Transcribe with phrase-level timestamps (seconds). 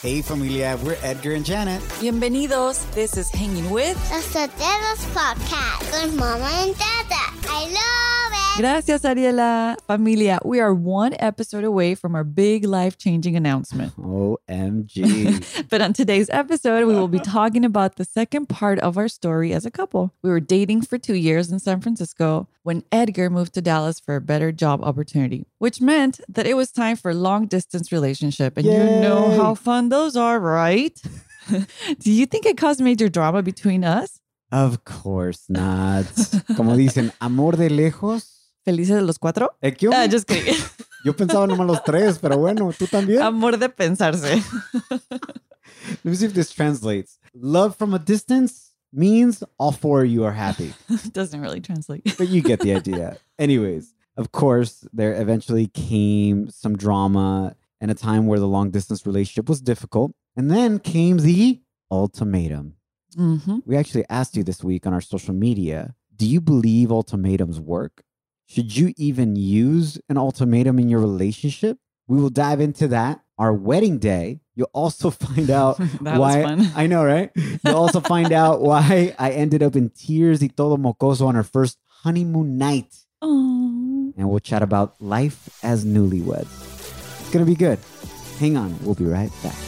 [0.00, 1.80] Hey familia, we're Edgar and Janet.
[1.98, 2.88] Bienvenidos.
[2.92, 3.96] This is Hanging With.
[4.10, 7.24] The Sotelos Podcast with Mama and Dada.
[7.48, 8.17] I love it.
[8.58, 9.76] Gracias, Ariela.
[9.86, 13.94] Familia, we are one episode away from our big life changing announcement.
[13.96, 15.68] OMG.
[15.70, 19.52] But on today's episode, we will be talking about the second part of our story
[19.52, 20.12] as a couple.
[20.22, 24.16] We were dating for two years in San Francisco when Edgar moved to Dallas for
[24.16, 28.56] a better job opportunity, which meant that it was time for a long distance relationship.
[28.56, 31.00] And you know how fun those are, right?
[32.00, 34.18] Do you think it caused major drama between us?
[34.50, 36.06] of course not.
[36.56, 38.37] Como dicen, amor de lejos.
[38.68, 39.56] Felices de los cuatro?
[39.62, 40.54] ¿Eh, qué Ah, just kidding.
[41.04, 43.22] Yo pensaba nomás los tres, pero bueno, tú también.
[43.22, 44.42] Amor de pensarse.
[46.04, 47.18] Let me see if this translates.
[47.34, 50.74] Love from a distance means all four of you are happy.
[51.12, 52.02] Doesn't really translate.
[52.18, 53.16] but you get the idea.
[53.38, 59.06] Anyways, of course, there eventually came some drama and a time where the long distance
[59.06, 60.12] relationship was difficult.
[60.36, 62.74] And then came the ultimatum.
[63.16, 67.60] hmm We actually asked you this week on our social media do you believe ultimatums
[67.60, 68.02] work?
[68.48, 71.76] Should you even use an ultimatum in your relationship?
[72.06, 73.20] We will dive into that.
[73.36, 76.44] Our wedding day, you'll also find out why.
[76.74, 77.30] I know, right?
[77.36, 81.44] You'll also find out why I ended up in tears y todo mocoso on our
[81.44, 82.96] first honeymoon night.
[83.20, 84.14] Oh.
[84.16, 86.48] And we'll chat about life as newlyweds.
[87.20, 87.78] It's going to be good.
[88.38, 89.67] Hang on, we'll be right back.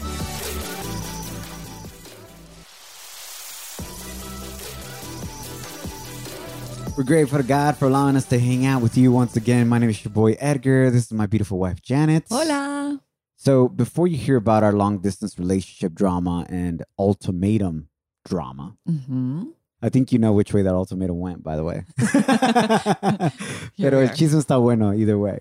[7.00, 9.68] We're grateful to God for allowing us to hang out with you once again.
[9.68, 10.90] My name is your boy Edgar.
[10.90, 12.24] This is my beautiful wife Janet.
[12.28, 13.00] Hola.
[13.36, 17.88] So, before you hear about our long distance relationship drama and ultimatum
[18.26, 19.44] drama, hmm
[19.80, 21.84] I think you know which way that ultimatum went, by the way.
[23.78, 25.38] Pero el chisme está bueno either way.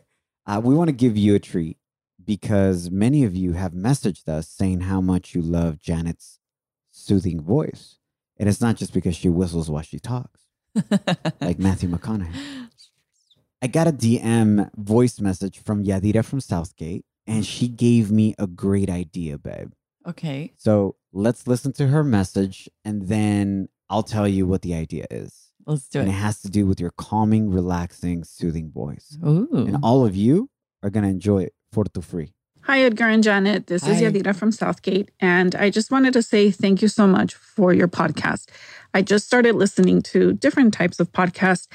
[0.48, 1.76] Uh, we want to give you a treat
[2.24, 6.40] because many of you have messaged us saying how much you love Janet's
[6.90, 7.98] soothing voice.
[8.38, 10.40] And it's not just because she whistles while she talks,
[11.42, 12.68] like Matthew McConaughey.
[13.62, 18.48] I got a DM voice message from Yadira from Southgate, and she gave me a
[18.48, 19.72] great idea, babe.
[20.08, 20.54] okay.
[20.58, 25.48] So let's listen to her message, and then I'll tell you what the idea is.
[25.66, 26.04] Let's do it.
[26.04, 29.18] And it has to do with your calming, relaxing, soothing voice.
[29.26, 29.48] Ooh.
[29.52, 30.50] And all of you
[30.82, 32.34] are going to enjoy it for to free.
[32.70, 33.66] Hi, Edgar and Janet.
[33.66, 35.10] This is Yadira from Southgate.
[35.20, 38.46] And I just wanted to say thank you so much for your podcast.
[38.94, 41.68] I just started listening to different types of podcasts,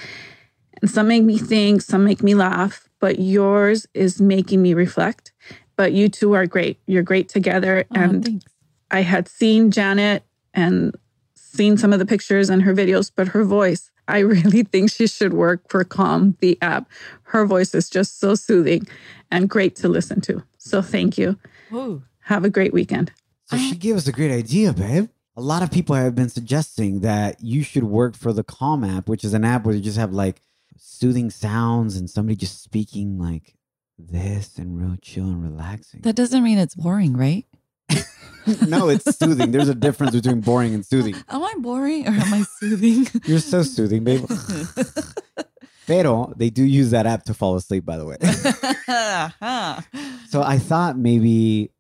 [0.81, 5.33] and some make me think, some make me laugh, but yours is making me reflect.
[5.75, 6.79] But you two are great.
[6.87, 7.87] You're great together.
[7.91, 8.45] Aw, and thanks.
[8.93, 10.23] I had seen Janet
[10.55, 10.95] and
[11.35, 15.09] seen some of the pictures and her videos, but her voice, I really think she
[15.09, 16.89] should work for Calm, the app.
[17.25, 18.87] Her voice is just so soothing
[19.33, 20.45] and great to listen to.
[20.65, 21.39] So thank you.
[21.73, 22.03] Ooh.
[22.21, 23.13] Have a great weekend.
[23.47, 25.09] So she gave us a great idea, babe.
[25.37, 29.09] A lot of people have been suggesting that you should work for the Calm app,
[29.09, 30.41] which is an app where you just have like
[30.79, 33.57] soothing sounds and somebody just speaking like
[33.99, 36.01] this and real chill and relaxing.
[36.01, 37.45] That doesn't mean it's boring, right?
[38.67, 39.51] no, it's soothing.
[39.51, 41.15] There's a difference between boring and soothing.
[41.29, 43.07] Am I boring or am I soothing?
[43.27, 44.27] You're so soothing, babe.
[45.87, 48.17] Pero they do use that app to fall asleep, by the way.
[48.89, 49.81] Uh-huh.
[50.29, 51.71] So I thought maybe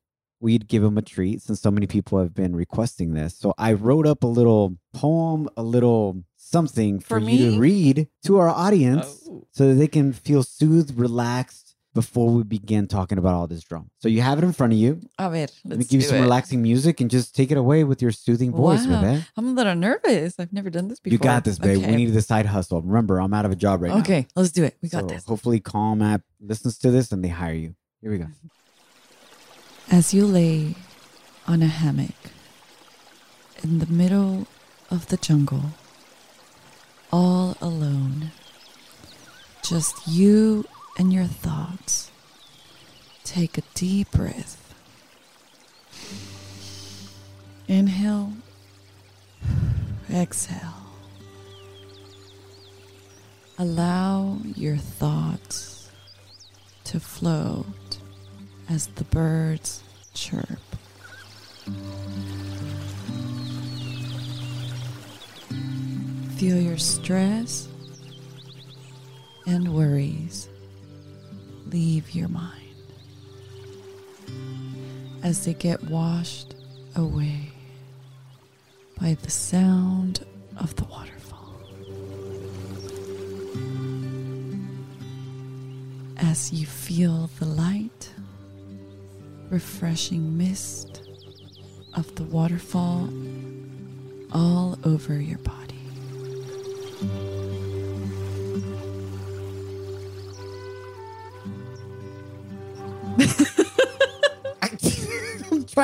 [0.40, 3.36] we'd give him a treat since so many people have been requesting this.
[3.38, 7.38] So I wrote up a little poem, a little something for, For you me?
[7.54, 9.46] to read to our audience Oh.
[9.52, 11.63] so that they can feel soothed, relaxed
[11.94, 13.86] before we begin talking about all this drama.
[14.00, 15.00] So you have it in front of you.
[15.18, 16.22] A ver, let's Let me give you some it.
[16.22, 19.20] relaxing music and just take it away with your soothing voice, Wow.
[19.36, 20.34] I'm a little nervous.
[20.38, 21.12] I've never done this before.
[21.14, 21.78] You got this, babe.
[21.78, 21.90] Okay.
[21.90, 22.82] We need the side hustle.
[22.82, 24.00] Remember, I'm out of a job right now.
[24.00, 24.76] Okay, let's do it.
[24.82, 25.24] We got So this.
[25.24, 27.74] Hopefully, Calm app listens to this and they hire you.
[28.02, 28.26] Here we go.
[29.90, 30.74] As you lay
[31.46, 32.10] on a hammock
[33.62, 34.46] in the middle
[34.90, 35.62] of the jungle,
[37.12, 38.32] all alone,
[39.62, 40.64] just you
[40.96, 42.10] and your thoughts,
[43.24, 44.60] take a deep breath.
[47.66, 48.32] Inhale,
[50.12, 50.84] exhale.
[53.58, 55.90] Allow your thoughts
[56.84, 57.98] to float
[58.68, 59.82] as the birds
[60.12, 60.58] chirp.
[66.36, 67.68] Feel your stress
[69.46, 70.48] and worries
[71.74, 72.76] leave your mind
[75.24, 76.54] as they get washed
[76.94, 77.50] away
[79.00, 80.24] by the sound
[80.56, 81.58] of the waterfall.
[86.16, 88.12] As you feel the light,
[89.50, 91.02] refreshing mist
[91.94, 93.08] of the waterfall
[94.30, 95.63] all over your body.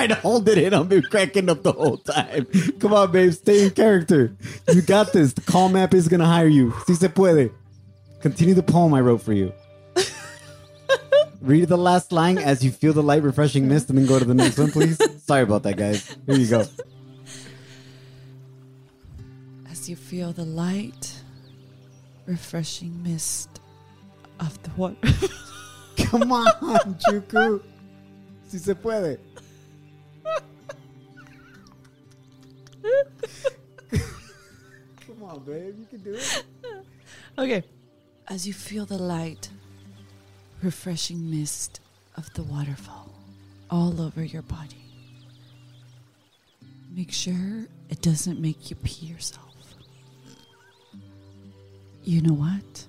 [0.00, 0.72] Trying to hold it in.
[0.72, 2.46] I've been cracking up the whole time.
[2.78, 3.32] Come on, babe.
[3.32, 4.34] Stay in character.
[4.72, 5.34] You got this.
[5.34, 6.72] The Calm app is going to hire you.
[6.86, 7.52] Si se puede.
[8.22, 9.52] Continue the poem I wrote for you.
[11.42, 14.24] Read the last line as you feel the light, refreshing mist, and then go to
[14.24, 14.98] the next one, please.
[15.22, 16.16] Sorry about that, guys.
[16.24, 16.64] Here you go.
[19.70, 21.14] As you feel the light,
[22.24, 23.60] refreshing mist
[24.38, 24.96] of the water.
[25.98, 26.46] Come on,
[27.06, 27.62] Chuku.
[28.48, 29.18] Si se puede.
[35.06, 35.74] Come on, babe.
[35.78, 36.44] You can do it.
[37.38, 37.62] okay.
[38.28, 39.48] As you feel the light,
[40.62, 41.80] refreshing mist
[42.16, 43.10] of the waterfall
[43.70, 44.84] all over your body,
[46.94, 49.44] make sure it doesn't make you pee yourself.
[52.04, 52.86] You know what?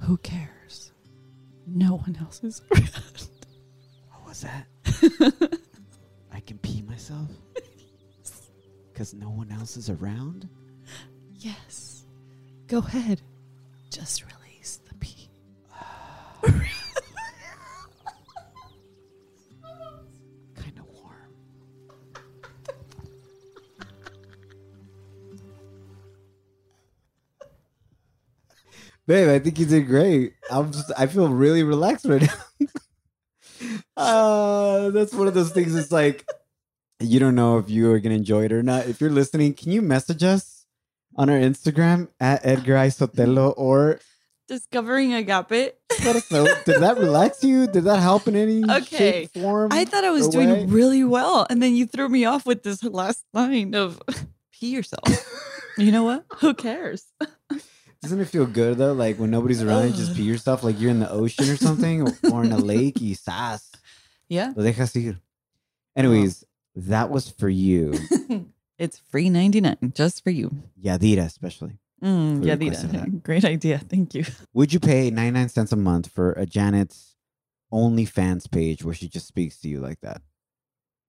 [0.00, 0.92] Who cares?
[1.66, 3.28] No one else is around.
[4.10, 4.66] What was that?
[6.32, 7.28] I can pee myself?
[8.96, 10.48] Because no one else is around?
[11.34, 12.06] Yes.
[12.66, 13.20] Go ahead.
[13.90, 15.28] Just release the pee.
[20.56, 21.34] Kind of warm.
[29.06, 30.32] Babe, I think you did great.
[30.50, 32.32] I'm just, I feel really relaxed right now.
[33.94, 35.74] uh, that's one of those things.
[35.74, 36.26] It's like
[37.00, 38.86] you don't know if you are gonna enjoy it or not.
[38.86, 40.66] If you're listening, can you message us
[41.16, 44.00] on our Instagram at Edgar Isotelo or
[44.48, 45.74] Discovering agape.
[46.04, 46.46] let us know?
[46.64, 47.66] Did that relax you?
[47.66, 48.96] Did that help in any Okay.
[49.26, 49.72] shape, form?
[49.72, 50.66] I thought I was doing way?
[50.66, 54.00] really well, and then you threw me off with this last line of
[54.52, 55.02] pee yourself.
[55.76, 56.24] you know what?
[56.38, 57.04] Who cares?
[58.02, 58.92] Doesn't it feel good though?
[58.92, 62.02] Like when nobody's around, you just pee yourself, like you're in the ocean or something,
[62.02, 62.98] or, or in a lake.
[63.00, 63.72] Y sas,
[64.28, 64.52] Yeah.
[64.54, 65.18] lo dejas ir.
[65.96, 66.44] Anyways,
[66.76, 67.94] that was for you,
[68.78, 70.54] it's free 99 just for you.
[70.82, 71.78] Yadira, especially.
[72.04, 73.04] Mm, Who yeah, requested Dita.
[73.04, 73.22] that?
[73.24, 73.78] Great idea.
[73.78, 74.24] Thank you.
[74.54, 77.16] Would you pay 99 cents a month for a Janet's
[77.72, 80.20] OnlyFans page where she just speaks to you like that?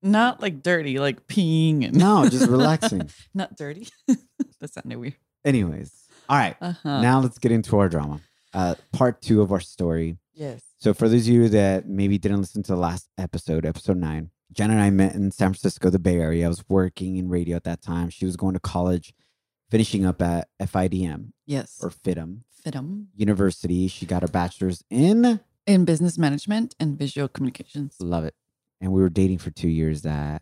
[0.02, 3.10] Not like dirty, like peeing and No, just relaxing.
[3.34, 3.88] Not dirty.
[4.08, 5.16] that sounded weird.
[5.44, 5.92] Anyways,
[6.30, 6.56] all right.
[6.62, 7.02] Uh-huh.
[7.02, 8.22] Now let's get into our drama.
[8.54, 10.18] Uh, part two of our story.
[10.34, 10.62] yes.
[10.80, 14.30] So, for those of you that maybe didn't listen to the last episode, episode nine,
[14.52, 16.46] Jen and I met in San Francisco, the Bay Area.
[16.46, 18.10] I was working in radio at that time.
[18.10, 19.14] She was going to college,
[19.70, 21.80] finishing up at FIDM Yes.
[21.82, 23.08] or FIDM Fitum.
[23.16, 23.88] University.
[23.88, 27.96] She got her bachelor's in, In business management and visual communications.
[28.00, 28.36] love it.
[28.80, 30.04] And we were dating for two years.
[30.04, 30.42] That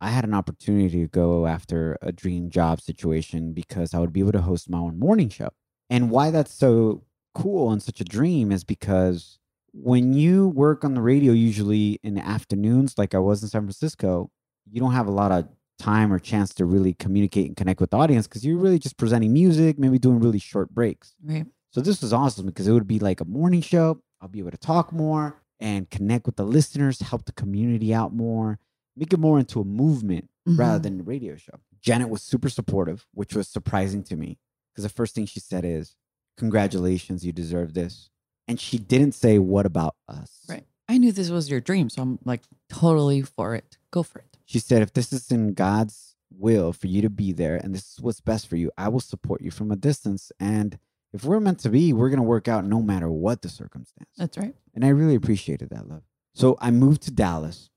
[0.00, 4.20] I had an opportunity to go after a dream job situation because I would be
[4.20, 5.48] able to host my own morning show.
[5.88, 7.04] And why that's so
[7.34, 9.38] cool and such a dream is because
[9.82, 13.62] when you work on the radio, usually in the afternoons, like I was in San
[13.62, 14.30] Francisco,
[14.70, 17.90] you don't have a lot of time or chance to really communicate and connect with
[17.90, 21.14] the audience because you're really just presenting music, maybe doing really short breaks.
[21.22, 21.44] Right.
[21.72, 24.00] So this was awesome because it would be like a morning show.
[24.20, 28.14] I'll be able to talk more and connect with the listeners, help the community out
[28.14, 28.58] more,
[28.96, 30.82] make it more into a movement rather Mhm.
[30.84, 31.60] than a radio show.
[31.82, 34.38] Janet was super supportive, which was surprising to me
[34.72, 35.94] because the first thing she said is,
[36.38, 38.10] Congratulations, you deserve this.
[38.48, 40.46] And she didn't say, What about us?
[40.48, 40.64] Right.
[40.88, 43.76] I knew this was your dream, so I'm like totally for it.
[43.90, 44.36] Go for it.
[44.44, 47.92] She said, If this is in God's will for you to be there and this
[47.94, 50.30] is what's best for you, I will support you from a distance.
[50.38, 50.78] And
[51.12, 54.10] if we're meant to be, we're going to work out no matter what the circumstance.
[54.16, 54.54] That's right.
[54.74, 56.02] And I really appreciated that love.
[56.34, 57.70] So I moved to Dallas,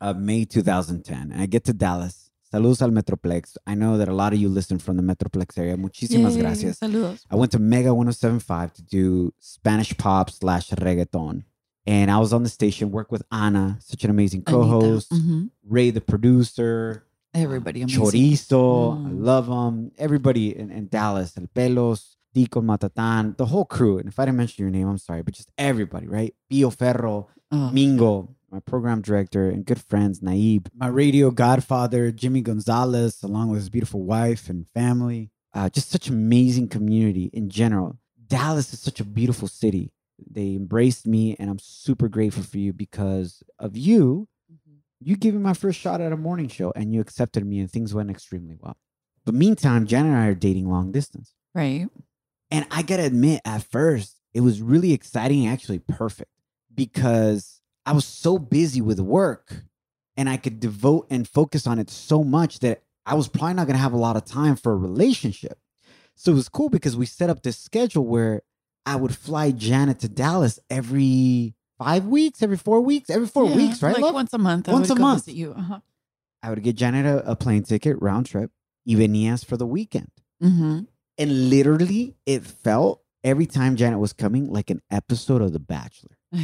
[0.00, 1.32] uh, May 2010.
[1.32, 2.25] And I get to Dallas.
[2.56, 3.58] Saludos al Metroplex.
[3.66, 5.76] I know that a lot of you listen from the Metroplex area.
[5.76, 6.78] Muchísimas Yay, gracias.
[6.80, 7.20] Saludos.
[7.30, 11.44] I went to Mega 1075 to do Spanish pop slash reggaeton.
[11.86, 15.26] And I was on the station, worked with Ana, such an amazing co host, Anita.
[15.28, 15.50] Mhm.
[15.68, 17.82] Ray, the producer, Everybody.
[17.82, 18.02] amazing.
[18.02, 19.22] Chorizo, I Mm.
[19.24, 19.92] love them.
[19.98, 23.98] Everybody in, in Dallas, El Pelos, Tico Matatan, the whole crew.
[23.98, 26.34] And if I didn't mention your name, I'm sorry, but just everybody, right?
[26.50, 32.40] Pio Ferro, Oh, Mingo, my program director, and good friends, Naib, my radio godfather, Jimmy
[32.42, 35.30] Gonzalez, along with his beautiful wife and family.
[35.52, 37.98] Uh, just such amazing community in general.
[38.26, 39.90] Dallas is such a beautiful city.
[40.30, 44.28] They embraced me, and I'm super grateful for you because of you.
[44.52, 44.76] Mhm.
[45.00, 47.70] You gave me my first shot at a morning show, and you accepted me, and
[47.70, 48.76] things went extremely well.
[49.24, 51.34] But meantime, Jen and I are dating long distance.
[51.54, 51.88] Right.
[52.50, 56.30] And I gotta admit, at first, it was really exciting and actually perfect
[56.74, 57.55] because
[57.86, 59.62] I was so busy with work
[60.16, 63.66] and I could devote and focus on it so much that I was probably not
[63.66, 65.58] going to have a lot of time for a relationship.
[66.16, 68.42] So it was cool because we set up this schedule where
[68.84, 73.56] I would fly Janet to Dallas every five weeks, every four weeks, every four Yeah,
[73.56, 73.94] weeks, right?
[73.94, 74.14] Like love?
[74.14, 74.68] once a month.
[74.68, 75.28] I Once a month.
[75.28, 75.52] you.
[75.52, 75.80] Uh-huh.
[76.42, 78.50] I would get Janet a, a plane ticket round trip,
[78.86, 80.10] y venías for the weekend.
[80.42, 80.80] Mm-hmm.
[81.18, 86.16] And literally, it felt every time Janet was coming like an episode of The Bachelor.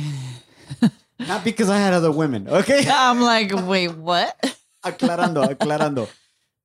[1.19, 2.85] Not because I had other women, okay?
[2.91, 4.37] I'm like, wait, what?
[4.85, 6.09] aclarando, aclarando.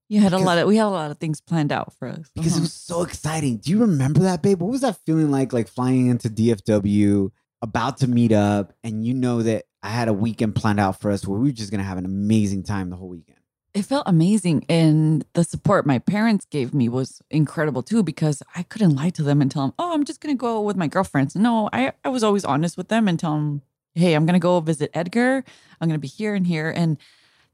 [0.10, 2.30] You had a lot of we had a lot of things planned out for us.
[2.34, 2.60] Because Uh-huh.
[2.60, 3.58] it was so exciting.
[3.58, 4.62] Do you remember that, babe?
[4.62, 7.30] What was that feeling like, like flying into DFW,
[7.62, 11.12] about to meet up, and you know that I had a weekend planned out for
[11.12, 13.40] us where we were just gonna have an amazing time the whole weekend.
[13.74, 18.64] it felt amazing and the support my parents gave me was incredible too because i
[18.64, 20.88] couldn't lie to them and tell them oh i'm just going to go with my
[20.88, 23.62] girlfriends no I, I was always honest with them and tell them
[23.98, 25.44] hey i'm going to go visit edgar
[25.82, 26.98] i'm going to be here and here and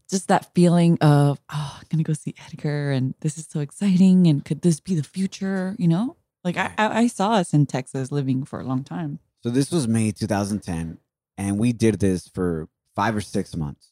[0.10, 3.60] just that feeling of oh i'm going to go see edgar and this is so
[3.60, 7.54] exciting and could this be the future you know like I, I I saw us
[7.54, 11.00] in texas living for a long time So this was May 2010,
[11.38, 13.92] and we did this for five or six months.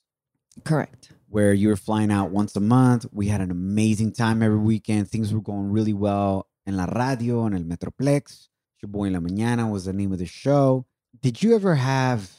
[0.64, 3.06] correct where you were flying out once a month.
[3.14, 5.10] We had an amazing time every weekend.
[5.10, 8.50] Things were going really well en la radio, en el Metroplex.
[8.82, 10.86] Your Boy en la Mañana was the name of the show.
[11.22, 12.30] Did you ever have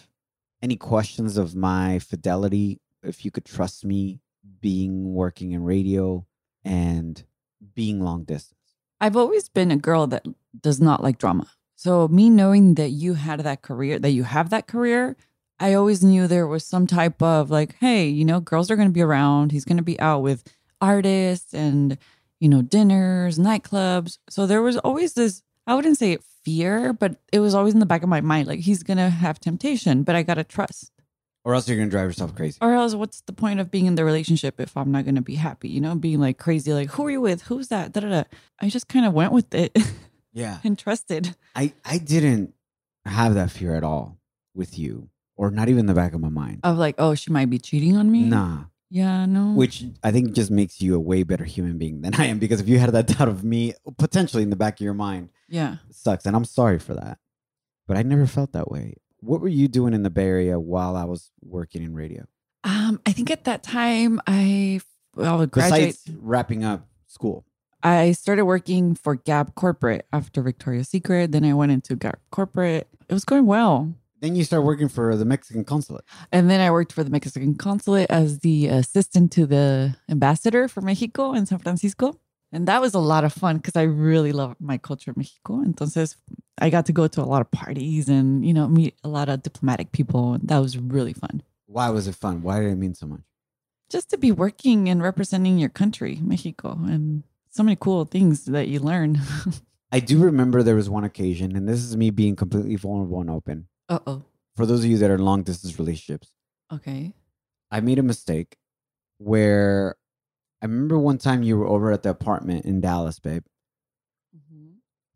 [0.63, 2.81] any questions of my fidelity?
[3.03, 4.21] If you could trust me
[4.61, 6.25] being working in radio
[6.65, 7.23] and
[7.75, 8.59] being long distance?
[9.01, 10.25] I've always been a girl that
[10.61, 11.51] does not like drama.
[11.75, 15.17] So me knowing that you had that career, that you have that career,
[15.59, 18.89] I always knew there was some type of like, hey, you know, girls are going
[18.89, 19.51] to be around.
[19.51, 20.45] He's going to be out with
[20.81, 21.99] artists and,
[22.39, 24.19] you know, dinners, nightclubs.
[24.31, 27.87] So there was always this, I wouldn't say fear, but it was always in the
[27.87, 30.91] back of my mind, like he's going to have temptation, but I got to trust.
[31.45, 32.59] Or else you're going to drive yourself crazy.
[32.63, 35.23] Or else, what's the point of being in the relationship if I'm not going to
[35.23, 35.69] be happy?
[35.69, 37.43] You know, being like crazy, like, who are you with?
[37.43, 37.93] Who's that?
[37.93, 38.23] Da, da, da.
[38.61, 39.77] I just kind of went with it
[40.33, 40.59] Yeah.
[40.63, 41.35] and trusted.
[41.57, 42.55] I, I didn't
[43.05, 44.19] have that fear at all
[44.55, 46.61] with you, or not even in the back of my mind.
[46.63, 48.23] Of like, oh, she might be cheating on me.
[48.23, 48.65] Nah.
[48.93, 49.55] Yeah, no.
[49.55, 52.39] which I think just makes you a way better human being than I am.
[52.39, 55.31] Because if you had that doubt of me, potentially in the back of your mind,
[55.49, 55.77] yeah.
[55.89, 57.17] it sucks, and I'm sorry for that.
[57.87, 58.97] But I never felt that way.
[59.21, 62.27] What were you doing in the Bay Area while I was working in radio?
[62.65, 64.81] Um, I think at that time I
[65.19, 65.97] I would graduate.
[66.05, 67.47] Besides wrapping up school,
[67.83, 71.33] I started working for Gap Corporate after Victoria's Secret.
[71.33, 72.89] Then I went into Gap Corporate.
[73.09, 73.95] It was going well.
[74.23, 76.05] Then you start working for the Mexican consulate.
[76.31, 80.81] And then I worked for the Mexican consulate as the assistant to the ambassador for
[80.81, 82.17] Mexico in San Francisco.
[82.53, 85.65] And that was a lot of fun because I really love my culture in Mexico.
[85.65, 86.15] Entonces,
[86.59, 89.29] I got to go to a lot of parties and, you know, meet a lot
[89.29, 90.39] of diplomatic people.
[90.41, 91.43] That was really fun.
[91.67, 92.43] Why was it fun?
[92.43, 93.23] Why did it mean so much?
[93.91, 98.69] Just to be working and representing your country, Mexico, and so many cool things that
[98.69, 99.21] you learn.
[99.93, 103.29] I do remember there was one occasion, and this is me being completely vulnerable and
[103.29, 103.67] open.
[103.89, 104.23] Uh oh.
[104.57, 106.31] For those of you that are in long distance relationships,
[106.73, 107.15] Okay.
[107.71, 108.57] I made a mistake
[109.19, 109.97] where
[110.63, 113.45] I remember one time you were over at the apartment in Dallas, babe,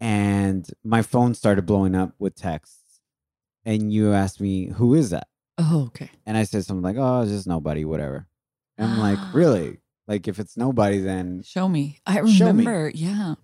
[0.01, 3.01] and my phone started blowing up with texts.
[3.65, 5.29] And you asked me, Who is that?
[5.59, 6.11] Oh, okay.
[6.25, 8.27] And I said something like, Oh, it's just nobody, whatever.
[8.79, 9.79] And I'm like, Really?
[10.07, 11.43] Like, if it's nobody, then.
[11.43, 11.99] Show me.
[12.07, 12.65] I Show me.
[12.65, 12.91] remember.
[12.95, 13.35] Yeah.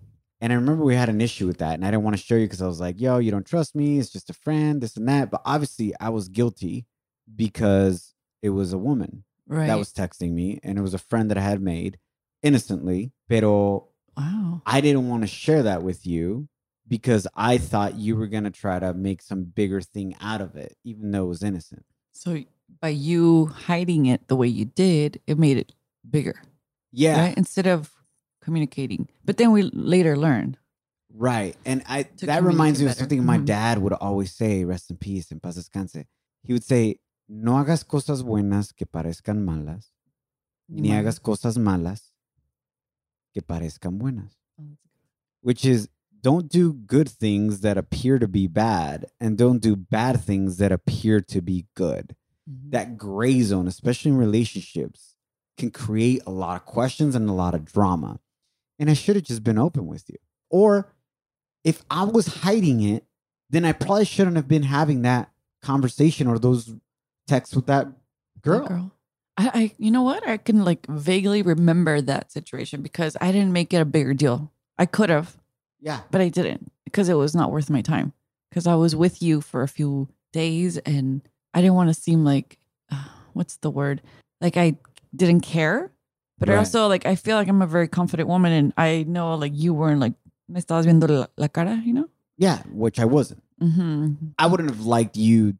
[0.43, 1.75] And I remember we had an issue with that.
[1.75, 3.75] And I didn't want to show you because I was like, Yo, you don't trust
[3.75, 3.97] me.
[3.97, 5.31] It's just a friend, this and that.
[5.31, 6.85] But obviously, I was guilty
[7.33, 9.67] because it was a woman Right.
[9.67, 11.97] that was texting me and it was a friend that I had made
[12.41, 13.13] innocently.
[13.29, 14.61] Pero wow.
[14.65, 16.49] I didn't want to share that with you
[16.89, 20.55] because I thought you were going to try to make some bigger thing out of
[20.57, 21.85] it, even though it was innocent.
[22.11, 22.43] So
[22.81, 25.71] by you hiding it the way you did, it made it
[26.09, 26.35] bigger,
[26.91, 27.19] Yeah.
[27.27, 27.37] right?
[27.37, 27.91] Instead of
[28.43, 29.07] communicating.
[29.25, 30.57] But then we later learned.
[31.15, 31.55] Right.
[31.65, 32.99] And I that reminds me of better.
[33.01, 33.45] something my Mhm.
[33.45, 36.05] dad would always say, rest in peace, en paz descanse.
[36.43, 36.97] He would say,
[37.29, 39.91] no hagas cosas buenas que parezcan malas,
[40.67, 42.13] ni hagas cosas malas
[43.33, 44.37] que parezcan buenas.
[45.41, 45.89] Which is
[46.21, 50.71] don't do good things that appear to be bad and don't do bad things that
[50.71, 52.15] appear to be good.
[52.49, 52.71] Mhm.
[52.71, 55.15] that gray zone, especially in relationships,
[55.57, 58.19] can create a lot of questions and a lot of drama.
[58.83, 60.17] And I should have just been open with you.
[60.49, 60.91] Or
[61.63, 63.05] if I was hiding it,
[63.49, 66.75] then I probably shouldn't have been having that conversation or those
[67.25, 67.87] texts with that
[68.41, 68.67] girl.
[68.67, 68.91] Girl.
[69.37, 70.27] I, I, you know what?
[70.27, 74.51] I can like vaguely remember that situation because I didn't make it a bigger deal.
[74.77, 75.37] I could have,
[75.79, 76.01] Yeah.
[76.11, 78.11] but I didn't because it was not worth my time.
[78.49, 81.21] Because I was with you for a few days and
[81.53, 82.57] I didn't want to seem like,
[82.91, 84.01] uh, what's the word?
[84.41, 84.75] like I
[85.15, 85.93] didn't care.
[86.39, 89.35] But I also like I feel like I'm a very confident woman and I know
[89.35, 90.13] like you weren't like
[90.49, 92.09] me estabas viendo la, la cara, you know?
[92.37, 93.43] Yeah, which I wasn't.
[93.61, 94.13] Mm-hmm.
[94.37, 95.53] I wouldn't have liked you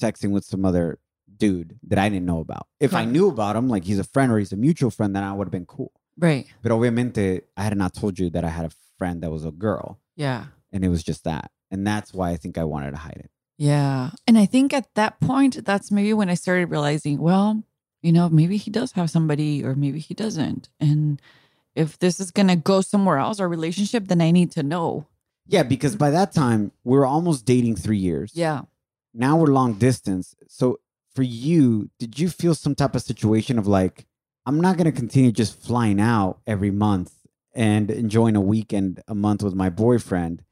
[0.00, 0.98] texting with some other
[1.36, 2.66] dude that I didn't know about.
[2.78, 5.24] If I knew about him, like he's a friend or he's a mutual friend, then
[5.24, 5.92] I would have been cool.
[6.18, 6.46] Right.
[6.62, 9.50] But obviamente, I had not told you that I had a friend that was a
[9.50, 10.44] girl, Yeah.
[10.70, 13.30] and it was just that, and that's why I think I wanted to hide it.
[13.56, 14.10] Yeah.
[14.26, 17.62] And I think at that point, that's maybe when I started realizing, well,
[18.02, 20.68] you know, maybe he does have somebody or maybe he doesn't.
[20.80, 21.20] And
[21.74, 25.06] if this is going to go somewhere else, our relationship, then I need to know.
[25.46, 28.32] Yeah, because by that time we were almost dating three years.
[28.34, 28.62] Yeah.
[29.12, 30.34] Now we're long distance.
[30.48, 30.78] So
[31.14, 34.06] for you, did you feel some type of situation of like,
[34.46, 37.12] I'm not gonna continue just flying out every month
[37.54, 40.42] and enjoying a weekend a month with my boyfriend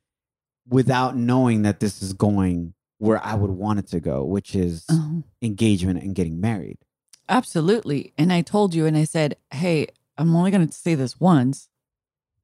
[0.69, 4.85] without knowing that this is going where I would want it to go, which is
[4.89, 5.21] Uh-huh.
[5.41, 6.79] engagement and getting married.
[7.29, 8.13] Absolutely.
[8.17, 11.69] And I told you, and I said, hey, I'm only going to say this once,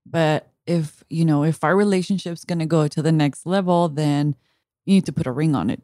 [0.04, 4.34] but if, you know, if our relationship's going to go to the next level, then
[4.84, 5.82] you need to put a ring on it,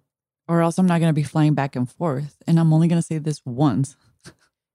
[0.48, 2.36] or else I'm not going to be flying back and forth.
[2.46, 3.96] And I'm only going to say this once.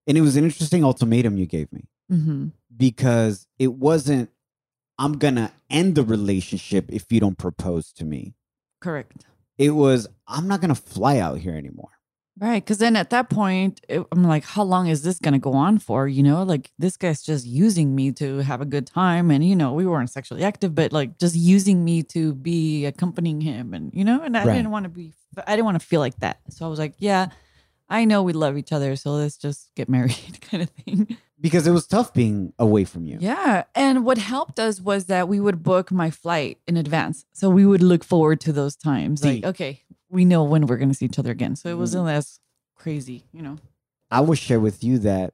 [0.07, 1.87] And it was an interesting ultimatum you gave me.
[2.11, 2.49] Mm-hmm.
[2.77, 4.29] because it wasn't
[4.99, 8.35] I'm gonna end the relationship if you don't propose to me.
[8.79, 9.25] Correct.
[9.57, 11.89] It was I'm not gonna fly out here anymore.
[12.37, 12.65] Right.
[12.65, 15.53] Cause then at that point, it, I'm like, how long is this going to go
[15.53, 16.05] on for?
[16.07, 19.31] You know, like this guy's just using me to have a good time.
[19.31, 23.39] And, you know, we weren't sexually active, but like just using me to be accompanying
[23.39, 23.73] him.
[23.73, 24.55] And, you know, and I Right.
[24.55, 25.13] didn't want to be,
[25.47, 26.39] I didn't want to feel like that.
[26.49, 27.27] So I was like, yeah,
[27.87, 28.97] I know we love each other.
[28.97, 31.17] So let's just get married kind of thing.
[31.39, 33.17] Because it was tough being away from you.
[33.21, 33.63] Yeah.
[33.75, 37.25] And what helped us was that we would book my flight in advance.
[37.33, 39.23] So we would look forward to those times.
[39.23, 39.83] Like, okay,
[40.15, 41.55] we know when we're going to see each other again.
[41.55, 41.79] So it Mhm.
[41.79, 42.39] wasn't as
[42.75, 43.57] crazy, you know?
[44.09, 45.33] I will share with you that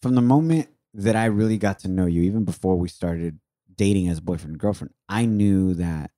[0.00, 3.38] from the moment that I really got to know you, even before we started
[3.76, 6.10] dating as boyfriend and girlfriend, I knew that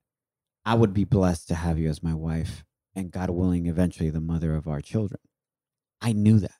[0.64, 2.64] I would be blessed to have you as my wife
[2.94, 5.20] and God willing, eventually the mother of our children.
[6.00, 6.56] I knew that.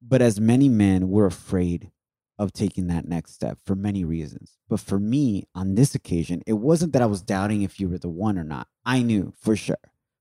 [0.00, 1.90] But as many men, we're afraid
[2.38, 4.58] of taking that next step for many reasons.
[4.68, 7.98] But for me, on this occasion, it wasn't that I was doubting if you were
[7.98, 8.68] the one or not.
[8.84, 9.78] I knew for sure.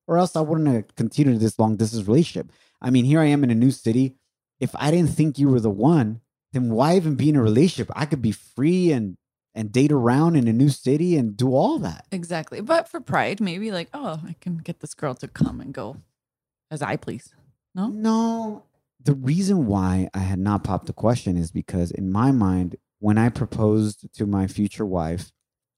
[0.08, 2.52] Or else I wouldn't have continued this long distance relationship.
[2.82, 4.16] I mean, here I am in a new city.
[4.60, 6.22] If I didn't think you were the one,
[6.54, 7.92] then why even be in a relationship?
[7.96, 9.18] I could be free and
[9.58, 12.06] and date around in a new city and do all that.
[12.12, 12.60] Exactly.
[12.60, 15.98] But for pride, maybe like, oh, I can get this girl to come and go
[16.70, 17.34] as I please.
[17.74, 17.88] No?
[17.88, 18.64] No.
[19.02, 23.18] The reason why I had not popped the question is because in my mind, when
[23.18, 25.32] I proposed to my future wife,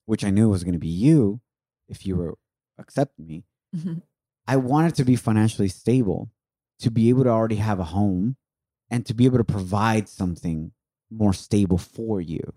[0.06, 1.42] which I knew was going to be you,
[1.88, 2.36] if you were
[2.80, 3.44] accept me,
[3.76, 4.02] Mhm.
[4.48, 6.30] I wanted to be financially stable,
[6.80, 8.38] to be able to already have a home,
[8.90, 10.72] and to be able to provide something
[11.10, 12.54] more stable for you,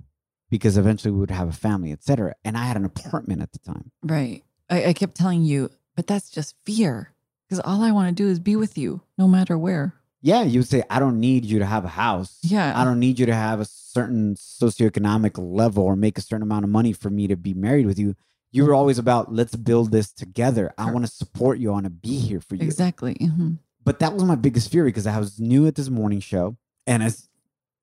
[0.51, 2.35] because eventually we would have a family, etc.
[2.45, 3.91] And I had an apartment at the time.
[4.03, 4.45] Right.
[4.69, 7.13] I, I kept telling you, but that's just fear.
[7.49, 9.95] Because all I want to do is be with you, no matter where.
[10.23, 12.39] Yeah, you would say, I don't need you to have a house.
[12.43, 12.79] Yeah.
[12.79, 16.65] I don't need you to have a certain socioeconomic level or make a certain amount
[16.65, 18.15] of money for me to be married with you.
[18.53, 20.73] You were always about, let's build this together.
[20.77, 21.71] I want to support you.
[21.71, 22.63] I want to be here for you.
[22.65, 23.15] Exactly.
[23.15, 23.59] Mhm.
[23.85, 26.57] But that was my biggest fear because I was new at this morning show.
[26.87, 27.29] And as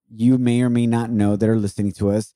[0.10, 2.34] you may or may not know that are listening to us,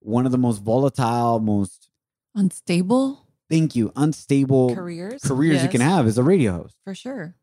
[0.00, 1.88] one of the most volatile, most,
[2.34, 5.22] Unstable thank you, unstable careers.
[5.22, 6.76] careers you can have as a radio host.
[6.84, 7.34] For sure.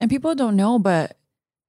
[0.00, 1.16] And people don't know, but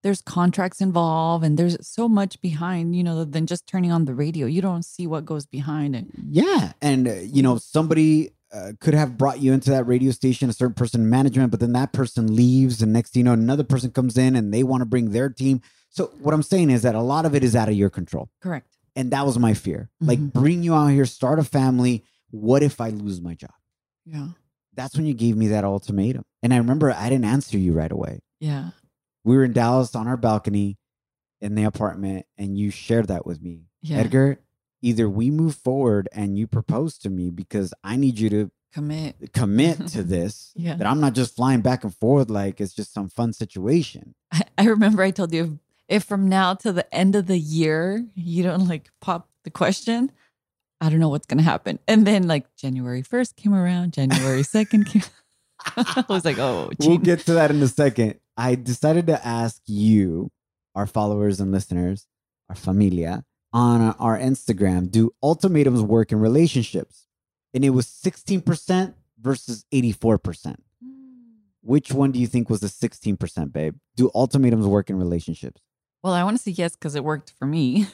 [0.03, 4.13] there's contracts involved and there's so much behind, you know, than just turning on the
[4.13, 4.45] radio.
[4.45, 6.05] You don't see what goes behind it.
[6.29, 6.73] Yeah.
[6.81, 10.53] And, uh, you know, somebody uh, could have brought you into that radio station, a
[10.53, 12.81] certain person in management, but then that person leaves.
[12.81, 15.29] And next thing you know, another person comes in and they want to bring their
[15.29, 15.61] team.
[15.89, 18.29] So, what I'm saying is that a lot of it is out of your control.
[18.41, 18.67] Correct.
[18.95, 19.89] And that was my fear.
[20.01, 20.33] Like, Mhm.
[20.33, 22.03] bring you out here, start a family.
[22.29, 23.53] What if I lose my job?
[24.05, 24.29] Yeah.
[24.75, 26.23] That's when you gave me that ultimatum.
[26.41, 28.21] And I remember I didn't answer you right away.
[28.39, 28.71] Yeah.
[29.23, 30.77] We were in Dallas on our balcony
[31.41, 33.63] in the apartment, and you shared that with me.
[33.81, 33.97] Yeah.
[33.97, 34.39] Edgar,
[34.81, 39.33] either we move forward and you propose to me because I need you to Commit.
[39.33, 40.75] commit to this Yeah.
[40.75, 44.15] that I'm not just flying back and forth like it's just some fun situation.
[44.31, 45.59] I, I remember I told you
[45.89, 49.51] if, if from now to the end of the year you don't like pop the
[49.51, 50.11] question,
[50.81, 51.79] I don't know what's gonna happen.
[51.87, 55.03] And then like January first came around, January second came.
[55.77, 58.15] I was like, oh, We'll get to that in a second.
[58.37, 60.31] I decided to ask you,
[60.75, 62.07] our followers and listeners,
[62.49, 67.07] our familia, on our Instagram, do ultimatums work in relationships?
[67.53, 70.45] And it was 16% versus 84%.
[70.47, 70.55] Hmm.
[71.61, 73.75] Which one do you think was the 16%, babe?
[73.95, 75.61] Do ultimatums work in relationships?
[76.01, 77.87] Well, I want to say yes because it worked for me.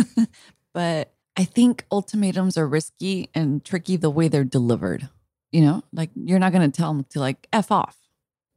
[0.74, 5.08] but I think ultimatums are risky and tricky the way they're delivered.
[5.52, 7.96] You know, like you're not going to tell them to like F off.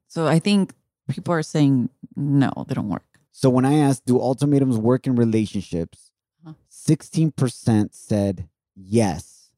[0.08, 0.74] So I think
[1.10, 3.06] people are saying no, they don't work.
[3.32, 6.12] So when I asked, do ultimatums work in relationships?
[6.46, 6.54] Huh.
[6.70, 9.52] 16% said yes,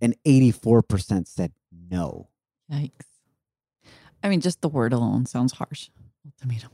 [0.00, 1.52] and 84% said
[1.90, 2.28] no.
[2.70, 3.06] Yikes.
[4.22, 5.90] I mean, just the word alone sounds harsh.
[6.26, 6.70] Ultimatum.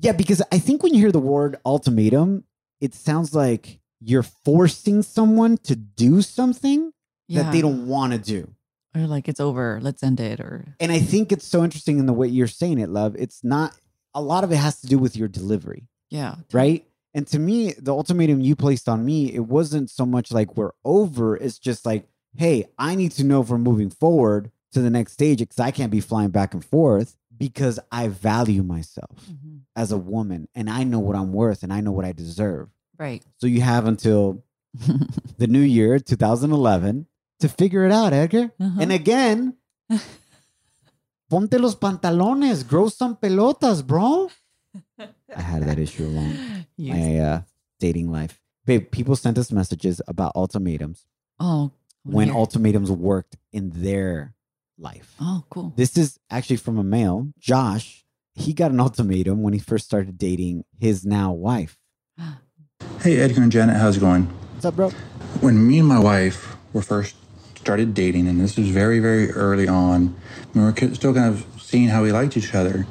[0.00, 2.44] Yeah, because I think when you hear the word ultimatum,
[2.80, 6.92] it sounds like you're forcing someone to do something
[7.28, 8.54] that they don't want to do.
[8.96, 10.40] Or like it's over, let's end it.
[10.40, 13.16] Or And I think it's so interesting in the way you're saying it, love.
[13.18, 13.76] It's not
[14.14, 16.36] a lot of it has to do with your delivery, yeah.
[16.52, 16.86] right?
[17.12, 20.72] And to me, the ultimatum you placed on me, it wasn't so much like we're
[20.84, 21.36] over.
[21.36, 25.12] It's just like, hey, I need to know if we're moving forward to the next
[25.12, 29.60] stage because I can't be flying back and forth because I value myself Mhm.
[29.76, 32.68] as a woman and I know what I'm worth and I know what I deserve.
[32.98, 33.24] Right.
[33.38, 34.42] So you have until
[35.38, 37.06] the new year, 2011,
[37.44, 38.50] to figure it out, Edgar.
[38.58, 38.80] Uh-huh.
[38.80, 39.54] And again,
[41.30, 44.30] ponte los pantalones, grow some pelotas, bro.
[44.98, 46.36] I had that issue along
[46.76, 46.96] Yes.
[46.96, 47.40] my uh,
[47.80, 48.40] dating life.
[48.64, 51.06] Babe, people sent us messages about ultimatums
[51.38, 51.70] Oh.
[52.02, 52.36] when weird.
[52.36, 54.34] ultimatums worked in their
[54.78, 55.14] life.
[55.20, 55.72] Oh, cool.
[55.76, 58.04] This is actually from a male, Josh.
[58.34, 61.78] He got an ultimatum when he first started dating his now wife.
[63.00, 64.24] Hey, Edgar and Janet, how's it going?
[64.54, 64.88] What's up, bro?
[65.40, 67.14] When me and my wife were first
[67.64, 70.14] started dating, and this was very, very early on,
[70.54, 72.86] we were still kind of seeing how we liked each other.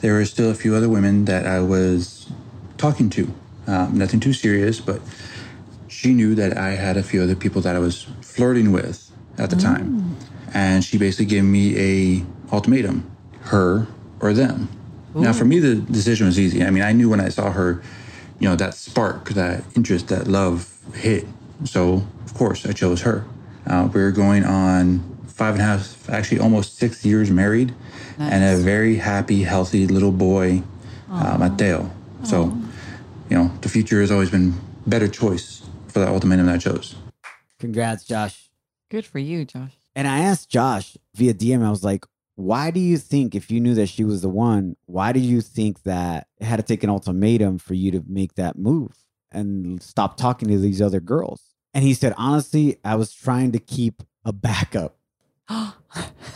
[0.00, 2.28] There were still a few other women that I was
[2.78, 3.32] talking to.
[3.68, 5.00] Um, nothing too serious, but
[5.86, 9.50] she knew that I had a few other people that I was flirting with at
[9.50, 10.16] the time,
[10.52, 13.08] and she basically gave me a ultimatum:
[13.52, 13.86] her
[14.20, 14.68] or them.
[15.14, 16.64] Now, for me, the decision was easy.
[16.64, 17.82] I mean, I knew when I saw her,
[18.40, 21.24] you know, that spark, that interest, that love hit.
[21.64, 23.24] So, of course, I chose her.
[23.68, 27.74] Uh, we were going on five and a half, actually almost six years married,
[28.18, 30.62] and a very happy, healthy little boy,
[31.10, 31.90] uh, Mateo.
[32.24, 32.46] So,
[33.30, 34.54] you know, the future has always been
[34.86, 36.96] better choice for the ultimatum that I chose.
[37.60, 38.50] Congrats, Josh.
[38.90, 39.74] Good for you, Josh.
[39.94, 43.60] And I asked Josh via DM, I was like, why do you think, if you
[43.60, 46.84] knew that she was the one, why do you think that it had to take
[46.84, 48.92] an ultimatum for you to make that move
[49.30, 51.47] and stop talking to these other girls?
[51.74, 54.96] And he said, honestly, I was trying to keep a backup.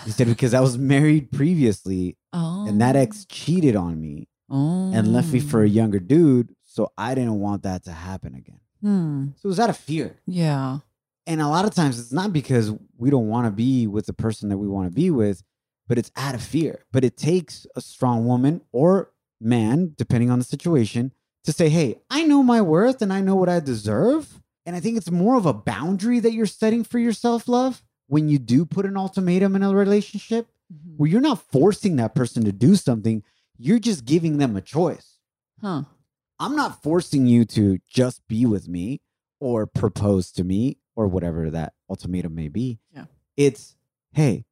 [0.05, 2.67] He said, because I was married previously oh.
[2.67, 4.91] and that ex cheated on me oh.
[4.93, 6.57] and left me for a younger dude.
[6.65, 8.59] So I didn't want that to happen again.
[8.81, 9.27] Hmm.
[9.37, 10.19] So it was out of fear.
[10.27, 10.79] Yeah.
[11.27, 14.13] And a lot of times it's not because we don't want to be with the
[14.13, 15.45] person that we want to be with,
[15.87, 16.85] but it's out of fear.
[16.91, 21.13] But it takes a strong woman or man, depending on the situation,
[21.45, 24.41] to say, hey, I know my worth and I know what I deserve.
[24.65, 28.29] And I think it's more of a boundary that you're setting for yourself, love, when
[28.29, 30.97] you do put an ultimatum in a relationship Mhm.
[30.97, 33.23] where you're not forcing that person to do something,
[33.59, 35.19] you're just giving them a choice.
[35.61, 35.85] Huh.
[36.39, 39.01] I'm not forcing you to just be with me
[39.41, 42.79] or propose to me or whatever that ultimatum may be.
[42.95, 43.07] Yeah.
[43.37, 43.77] It's,
[44.13, 44.45] hey,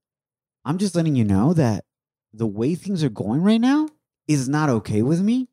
[0.64, 1.85] I'm just letting you know that
[2.33, 3.88] the way things are going right now
[4.29, 5.49] is not okay with me.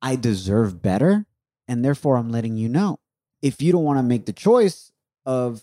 [0.00, 1.26] I deserve better.
[1.68, 2.98] And therefore, I'm letting you know.
[3.42, 4.92] If you don't want to make the choice
[5.26, 5.62] of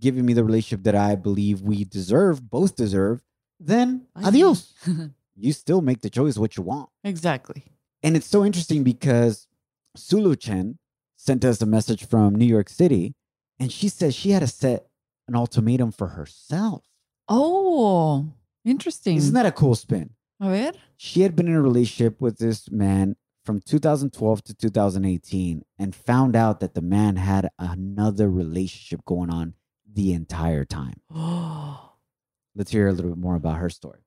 [0.00, 3.22] giving me the relationship that I believe we deserve, both deserve,
[3.60, 4.74] then I adios.
[5.36, 6.88] you still make the choice what you want.
[7.04, 7.64] exactly.
[8.02, 9.48] And it's so interesting because
[9.96, 10.78] Sulu Chen
[11.16, 13.14] sent us a message from New York City,
[13.58, 14.86] and she says she had to set
[15.26, 16.84] an ultimatum for herself.
[17.28, 18.32] Oh,
[18.64, 19.16] interesting.
[19.16, 20.10] Isn't that a cool spin?
[20.40, 20.72] A ver?
[20.96, 23.16] She had been in a relationship with this man
[23.48, 29.54] from 2012 to 2018 and found out that the man had another relationship going on
[29.90, 31.00] the entire time.
[31.10, 31.92] Oh.
[32.54, 34.00] Let's hear a little bit more about her story.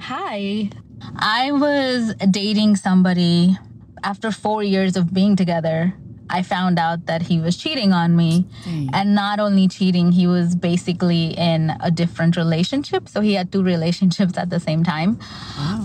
[0.00, 0.70] Hi.
[1.16, 3.58] I was dating somebody
[4.02, 5.92] after four years of being together.
[6.30, 8.46] I found out that he was cheating on me.
[8.64, 8.90] Dang.
[8.92, 13.08] And not only cheating, he was basically in a different relationship.
[13.08, 15.18] So he had two relationships at the same time.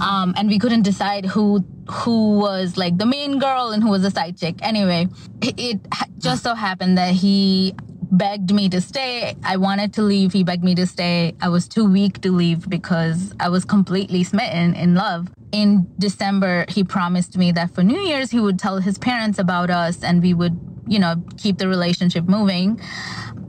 [0.01, 4.03] Um, and we couldn't decide who who was like the main girl and who was
[4.03, 4.55] the side chick.
[4.61, 5.07] Anyway,
[5.41, 5.79] it, it
[6.19, 7.75] just so happened that he
[8.13, 9.35] begged me to stay.
[9.43, 10.33] I wanted to leave.
[10.33, 11.35] He begged me to stay.
[11.41, 15.29] I was too weak to leave because I was completely smitten in love.
[15.51, 19.69] In December, he promised me that for New Year's he would tell his parents about
[19.69, 22.79] us and we would you know, keep the relationship moving.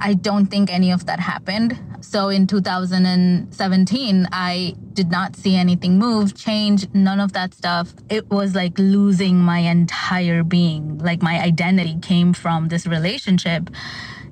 [0.00, 1.79] I don't think any of that happened.
[2.00, 7.94] So in 2017, I did not see anything move, change, none of that stuff.
[8.09, 10.98] It was like losing my entire being.
[10.98, 13.70] Like my identity came from this relationship.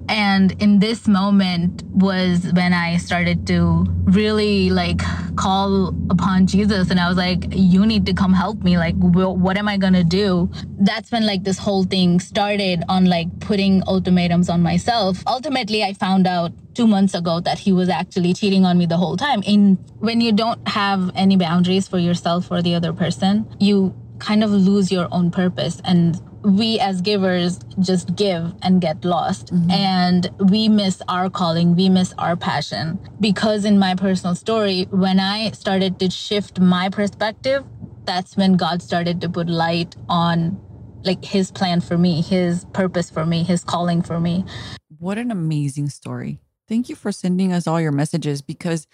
[0.08, 5.00] And in this moment was when I started to really like
[5.36, 6.90] call upon Jesus.
[6.90, 8.76] And I was like, you need to come help me.
[8.76, 10.50] Like, what am I to do?
[10.78, 15.22] That's when like this whole thing started on like putting ultimatums on myself.
[15.26, 18.96] Ultimately, I found out two months ago that he was actually cheating on me the
[18.96, 19.42] whole time.
[19.42, 24.42] in when you don't have any boundaries for yourself or the other person, you kind
[24.42, 25.80] of lose your own purpose.
[25.84, 29.70] And we as givers just give and get lost mm-hmm.
[29.70, 35.20] and we miss our calling we miss our passion because in my personal story when
[35.20, 37.64] i started to shift my perspective
[38.04, 40.60] that's when god started to put light on
[41.04, 44.44] like his plan for me his purpose for me his calling for me
[44.98, 46.38] What an amazing story.
[46.68, 48.86] Thank you for sending us all your messages because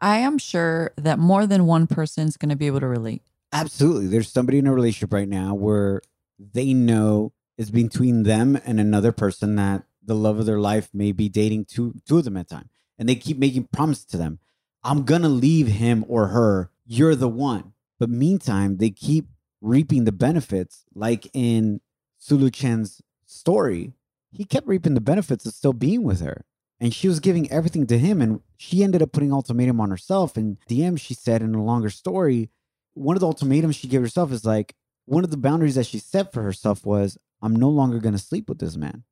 [0.00, 3.22] I am sure that more than one person is going to be able to relate.
[3.52, 4.08] Absolutely.
[4.08, 6.02] There's somebody in a relationship right now where
[6.38, 11.12] they know it's between them and another person that the love of their life may
[11.12, 12.70] be dating two two of them at a time.
[12.98, 14.38] And they keep making promises to them.
[14.82, 16.70] I'm gonna leave him or her.
[16.86, 17.72] You're the one.
[17.98, 19.26] But meantime, they keep
[19.60, 21.80] reaping the benefits, like in
[22.18, 23.92] Sulu Chen's story.
[24.30, 26.44] He kept reaping the benefits of still being with her.
[26.80, 28.20] And she was giving everything to him.
[28.20, 30.36] And she ended up putting ultimatum on herself.
[30.36, 32.50] And DM, she said in a longer story,
[32.94, 34.74] one of the ultimatums she gave herself is like
[35.06, 38.18] one of the boundaries that she set for herself was I'm no longer going to
[38.18, 39.04] sleep with this man.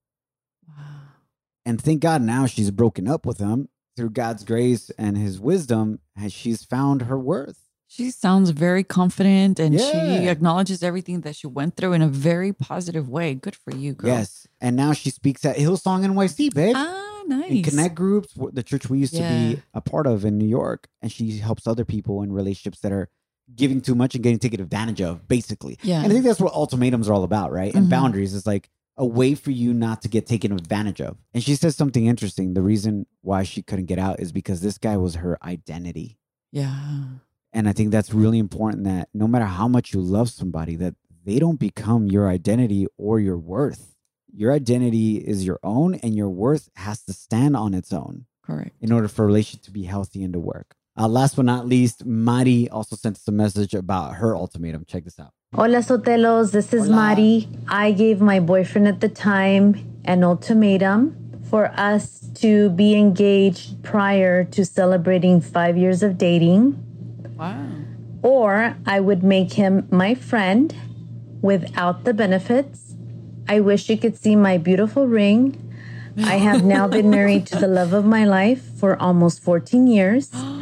[1.64, 6.00] And thank God now she's broken up with him through God's grace and his wisdom
[6.16, 7.68] has she's found her worth.
[7.86, 12.52] She sounds very confident and she acknowledges everything that she went through in a very
[12.52, 13.34] positive way.
[13.34, 14.08] Good for you, girl.
[14.08, 14.48] Yes.
[14.62, 16.74] And now she speaks at Hillsong NYC, babe.
[16.74, 17.50] Ah, nice.
[17.50, 20.88] in connect groups, the church we used to be a part of in New York,
[21.02, 23.10] and she helps other people in relationships that are
[23.54, 25.78] giving too much and getting taken advantage of, basically.
[25.82, 25.98] Yeah.
[26.02, 27.74] And I think that's what ultimatums are all about, right?
[27.74, 27.90] And Mhm.
[27.90, 31.16] boundaries is like a way for you not to get taken advantage of.
[31.34, 32.54] And she says something interesting.
[32.54, 36.18] The reason why she couldn't get out is because this guy was her identity.
[36.50, 37.04] Yeah.
[37.52, 40.94] And I think that's really important that no matter how much you love somebody, that
[41.24, 43.94] they don't become your identity or your worth.
[44.34, 48.74] Your identity is your own, and your worth has to stand on its own Correct.
[48.80, 50.74] in order for a relationship to be healthy and to work.
[50.98, 54.84] Uh, last but not least, Mari also sent us a message about her ultimatum.
[54.86, 55.30] Check this out.
[55.54, 56.96] Hola Sotelos, this is Hola.
[56.96, 57.48] Mari.
[57.68, 61.16] I gave my boyfriend at the time an ultimatum
[61.48, 66.76] for us to be engaged prior to celebrating five years of dating,
[67.38, 67.66] Wow.
[68.22, 70.74] or I would make him my friend
[71.40, 72.94] without the benefits.
[73.48, 75.56] I wish you could see my beautiful ring.
[76.18, 80.30] I have now been married to the love of my life for almost 14 years.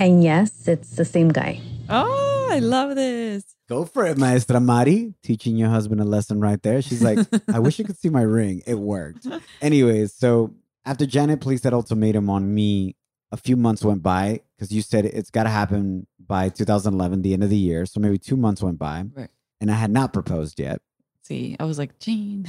[0.00, 1.60] And yes, it's the same guy.
[1.90, 3.44] Oh, I love this.
[3.68, 5.12] Go for it, Maestra Mari.
[5.22, 6.80] Teaching your husband a lesson right there.
[6.80, 7.18] She's like,
[7.52, 8.62] I wish you could see my ring.
[8.66, 9.26] It worked.
[9.60, 10.54] Anyways, so
[10.86, 12.96] after Janet placed that ultimatum on me,
[13.30, 17.34] a few months went by because you said it's got to happen by 2011, the
[17.34, 17.84] end of the year.
[17.84, 19.04] So maybe two months went by.
[19.14, 19.28] Right.
[19.60, 20.80] And I had not proposed yet.
[21.24, 22.46] See, I was like, Gene.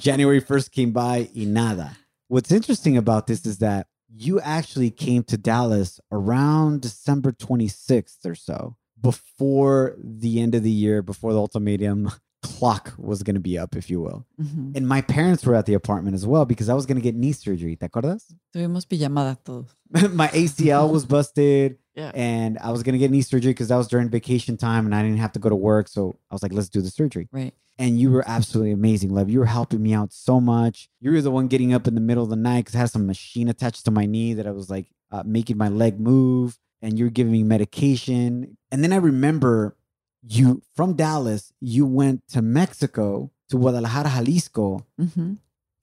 [0.00, 1.96] January 1st came by y nada.
[2.26, 8.34] What's interesting about this is that you actually came to Dallas around December 26th or
[8.34, 12.10] so, before the end of the year, before the ultimatum
[12.42, 14.26] clock was going to be up, if you will.
[14.40, 14.76] Mhm.
[14.76, 17.14] And my parents were at the apartment as well because I was going to get
[17.14, 17.74] knee surgery.
[17.76, 18.24] ¿Te acuerdas?
[18.54, 19.74] Tuvimos pijamada todos.
[20.14, 22.10] my ACL was busted Yeah.
[22.14, 24.94] and I was going to get knee surgery because that was during vacation time and
[24.94, 25.86] I didn't have to go to work.
[25.88, 27.54] So I was like, let's do the surgery Right.
[27.78, 29.28] And you were absolutely amazing, love.
[29.28, 30.88] You were helping me out so much.
[31.00, 32.90] You were the one getting up in the middle of the night because I had
[32.90, 36.58] some machine attached to my knee that I was like uh, making my leg move,
[36.82, 38.56] and you were giving me medication.
[38.70, 39.76] And then I remember
[40.22, 45.34] you from Dallas, you went to Mexico to Guadalajara, Jalisco hmm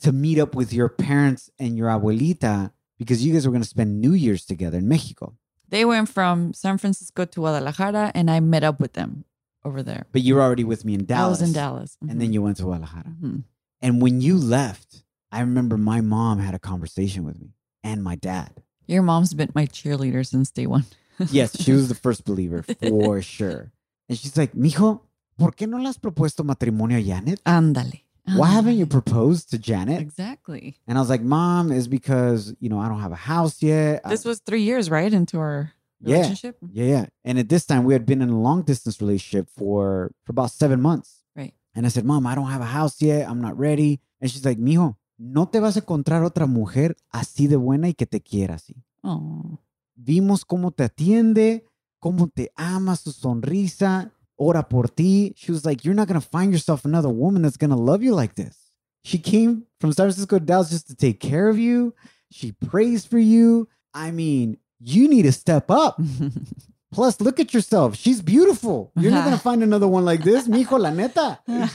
[0.02, 3.68] to meet up with your parents and your abuelita because you guys were going to
[3.68, 5.36] spend New Year's together in Mexico.
[5.70, 9.24] They went from San Francisco to Guadalajara, and I met up with them
[9.64, 10.06] over there.
[10.12, 11.40] But you were already with me in Dallas.
[11.40, 11.98] I was in Dallas.
[12.08, 13.06] And then you went to Guadalajara.
[13.22, 13.44] Mhm.
[13.82, 18.16] And when you left, I remember my mom had a conversation with me and my
[18.16, 18.64] dad.
[18.88, 20.86] your mom's been my cheerleader since day one.
[21.32, 23.72] Yes, she was the first believer for sure.
[24.10, 25.02] And she's like, Mijo,
[25.38, 27.42] ¿por qué no le has propuesto matrimonio a Janet?
[27.46, 28.02] Ándale.
[28.36, 30.00] Why haven't you proposed to Janet?
[30.02, 30.78] Exactly.
[30.88, 34.02] And I was like, Mom, is because, you know, I don't have a house yet.
[34.04, 35.12] I- This was three years, right?
[35.14, 35.72] Into our.
[36.02, 36.58] Relationship.
[36.64, 36.78] Mm-hmm.
[36.78, 37.06] yeah, yeah.
[37.24, 40.52] And at this time, we had been in a long distance relationship for, for about
[40.52, 41.24] seven months.
[41.36, 41.54] Right.
[41.76, 43.30] And I said, Mom, I don't have a house yet.
[43.30, 44.00] I'm not ready.
[44.20, 47.94] And she's like, Mijo, no te vas a encontrar otra mujer así de buena y
[47.94, 48.76] que te quiera así.
[49.04, 49.60] Oh.
[49.96, 51.66] Vimos cómo te atiende,
[52.00, 55.34] cómo te ama, su sonrisa, ora por ti.
[55.38, 58.04] She was like, You're not going to find yourself another woman that's going to love
[58.04, 58.72] you like this.
[59.04, 61.94] She came from San Francisco to Dallas just to take care of you.
[62.32, 63.68] She prays for you.
[63.94, 66.00] I mean, you need to step up.
[66.92, 67.96] Plus, look at yourself.
[67.96, 68.92] She's beautiful.
[68.98, 71.40] You're not going to find another one like this, mijo, la neta.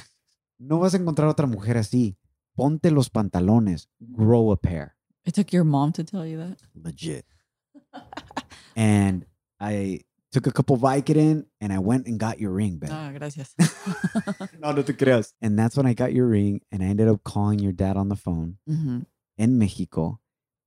[0.59, 2.17] No vas a encontrar otra mujer así.
[2.57, 3.89] Ponte los pantalones.
[4.13, 4.95] Grow a pair.
[5.27, 6.59] It took your mom to tell you that.
[6.75, 7.27] Legit.
[8.75, 9.27] and
[9.61, 10.01] I
[10.33, 12.91] took a couple Vicodin and I went and got your ring, babe.
[12.93, 13.55] Ah, gracias.
[14.59, 15.35] no, no te creas.
[15.43, 18.09] And that's when I got your ring and I ended up calling your dad on
[18.09, 19.01] the phone hmm
[19.39, 20.19] in Mexico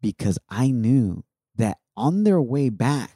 [0.01, 1.23] because I knew
[1.55, 3.11] that on their way back,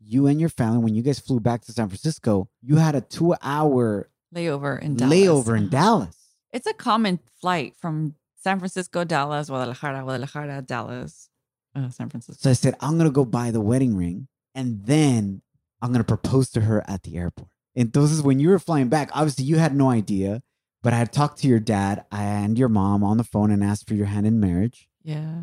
[0.00, 3.00] you and your family, when you guys flew back to San Francisco, you had a
[3.00, 5.14] two hour Layover in Dallas.
[5.16, 5.70] layover in Uh-huh.
[5.70, 6.16] Dallas.
[6.52, 11.28] It's a common flight from San Francisco, Dallas, Guadalajara, Guadalajara, Dallas,
[11.74, 12.38] uh, San Francisco.
[12.42, 15.40] So I said, I'm going to go buy the wedding ring and then
[15.80, 17.48] I'm going to propose to her at the airport.
[17.76, 20.42] And Entonces, when you were flying back, obviously you had no idea,
[20.82, 23.88] but I had talked to your dad and your mom on the phone and asked
[23.88, 24.88] for your hand in marriage.
[25.02, 25.40] Yeah.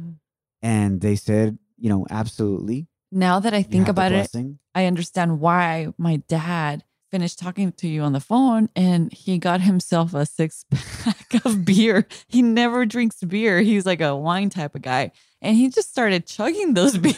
[0.61, 2.87] And they said, you know, absolutely.
[3.11, 4.29] Now that I think about it.
[4.73, 9.59] I understand why my dad finished talking to you on the phone and he got
[9.59, 12.07] himself a six pack of beer.
[12.27, 13.59] He never drinks beer.
[13.59, 15.11] He's like a wine type of guy.
[15.43, 17.17] And he just started chugging those beers.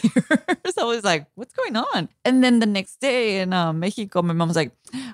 [0.78, 2.08] I was like, what's going on?
[2.24, 4.72] And then the next day in uh, Mexico, my mom was like,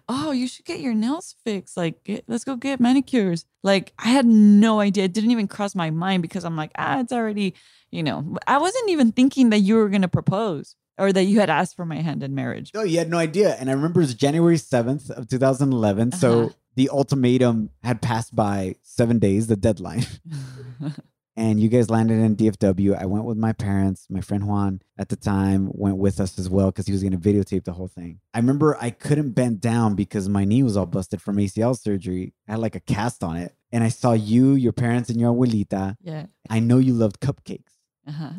[0.09, 1.77] oh, you should get your nails fixed.
[1.77, 3.45] Like, get, let's go get manicures.
[3.65, 5.05] Like, I had no idea.
[5.05, 7.55] It didn't even cross my mind because I'm like, ah, it's already,
[7.91, 11.41] you know, I wasn't even thinking that you were going to propose or that you
[11.41, 12.71] had asked for my hand in marriage.
[12.75, 13.55] No, you had no idea.
[13.59, 16.13] And I remember it was January 7th of 2011.
[16.13, 16.49] So Uh-huh.
[16.77, 20.07] the ultimatum had passed by seven days, the deadline.
[21.37, 23.01] and you guys landed in DFW.
[23.01, 24.07] I went with my parents.
[24.11, 27.19] My friend Juan at the time went with us as well because he was going
[27.19, 28.21] to videotape the whole thing.
[28.35, 32.35] I remember I couldn't bend down because my knee was all busted from ACL surgery.
[32.49, 33.55] I had like a cast on it.
[33.73, 35.97] And I saw you, your parents, and your abuelita.
[36.03, 36.27] yeah.
[36.49, 37.71] I know you loved cupcakes.
[38.07, 38.31] Uh-huh.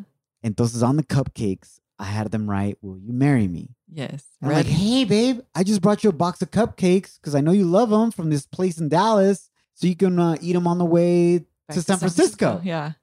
[0.44, 3.76] Entonces on the cupcakes, I had them write, Will you marry me?
[3.88, 4.26] Yes.
[4.42, 7.52] I'm like, hey, babe, I just brought you a box of cupcakes because I know
[7.52, 9.50] you love them from this place in Dallas.
[9.76, 12.62] So you can uh, eat them on the way To San Francisco.
[12.64, 12.94] Yeah.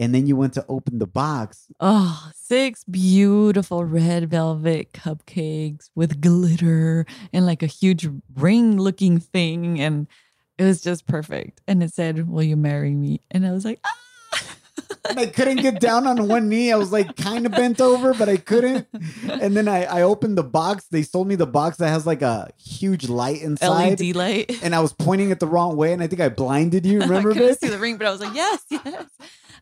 [0.00, 1.66] And then you went to open the box.
[1.80, 9.80] Oh, six beautiful red velvet cupcakes with glitter and like a huge ring looking thing.
[9.80, 10.06] And
[10.56, 11.62] it was just perfect.
[11.66, 13.22] And it said, Will you marry me?
[13.30, 14.07] And I was like, ah.
[15.08, 16.72] And I couldn't get down on one knee.
[16.72, 18.86] I was like kind of bent over, but I couldn't.
[19.28, 20.86] And then I, I opened the box.
[20.90, 24.00] They sold me the box that has like a huge light inside.
[24.00, 24.62] LED light.
[24.62, 25.92] And I was pointing it the wrong way.
[25.92, 27.00] And I think I blinded you.
[27.00, 27.58] Remember I couldn't this?
[27.60, 29.06] see the ring, but I was like, Yes, yes.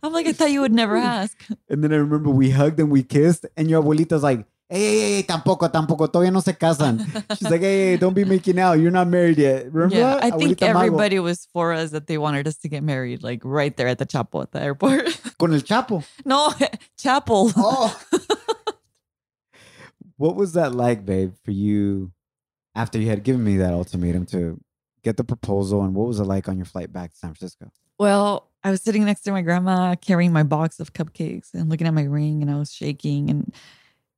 [0.02, 1.42] I'm like, I thought you would never ask.
[1.68, 5.12] And then I remember we hugged and we kissed, and your abuelita's like, hey, hey,
[5.16, 6.98] hey, tampoco, tampoco, todavía no se casan.
[7.38, 8.78] She's like, hey, hey, don't be making out.
[8.78, 9.72] You're not married yet.
[9.72, 10.24] Remember Yeah, that?
[10.24, 10.78] I think Abuelita Mago.
[10.86, 13.98] everybody was for us that they wanted us to get married, like right there at
[13.98, 15.06] the Chapo at the airport.
[15.38, 16.04] Con el Chapo.
[16.24, 16.52] no,
[16.98, 17.52] Chapel.
[17.56, 18.00] Oh.
[20.16, 22.12] what was that like, babe, for you
[22.74, 24.60] after you had given me that ultimatum to
[25.02, 25.82] get the proposal?
[25.82, 27.70] And what was it like on your flight back to San Francisco?
[27.98, 31.86] Well, I was sitting next to my grandma carrying my box of cupcakes and looking
[31.86, 33.54] at my ring and I was shaking and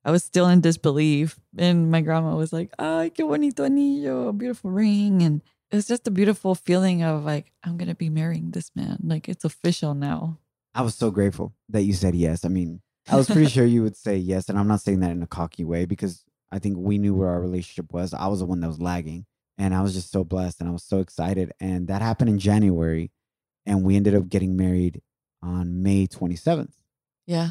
[0.05, 1.39] I was still in disbelief.
[1.57, 5.21] And my grandma was like, Ay, qué bonito anillo, beautiful ring.
[5.21, 8.71] And it was just a beautiful feeling of like, I'm going to be marrying this
[8.75, 8.97] man.
[9.03, 10.39] Like it's official now.
[10.73, 12.45] I was so grateful that you said yes.
[12.45, 14.49] I mean, I was pretty sure you would say yes.
[14.49, 17.29] And I'm not saying that in a cocky way because I think we knew where
[17.29, 18.13] our relationship was.
[18.13, 19.25] I was the one that was lagging.
[19.57, 21.51] And I was just so blessed and I was so excited.
[21.59, 23.11] And that happened in January.
[23.65, 25.01] And we ended up getting married
[25.43, 26.73] on May 27th.
[27.27, 27.49] Yeah.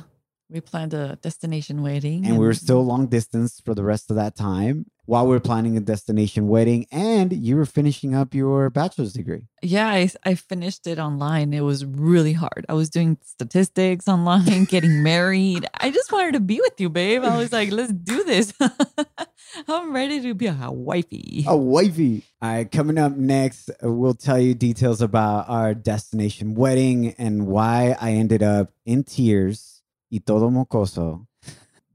[0.50, 2.24] We planned a destination wedding.
[2.24, 5.40] And we were still long distance for the rest of that time while we were
[5.40, 6.86] planning a destination wedding.
[6.90, 9.48] And you were finishing up your bachelor's degree.
[9.62, 11.52] Yeah, I, I finished it online.
[11.52, 12.64] It was really hard.
[12.66, 15.66] I was doing statistics online, getting married.
[15.74, 17.24] I just wanted to be with you, babe.
[17.24, 18.54] I was like, let's do this.
[19.68, 21.44] I'm ready to be a wifey.
[21.46, 22.24] A wifey.
[22.40, 27.96] All right, coming up next, we'll tell you details about our destination wedding and why
[28.00, 29.77] I ended up in tears
[30.10, 31.26] y todo mocoso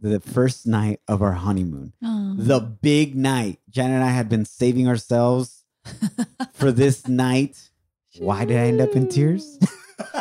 [0.04, 1.94] the first night of our honeymoon.
[2.04, 2.36] Oh.
[2.38, 3.60] The big night.
[3.70, 5.64] Janet and I had been saving ourselves
[6.54, 7.58] for this night.
[8.20, 9.58] Why did I end up in tears?
[10.14, 10.20] we'll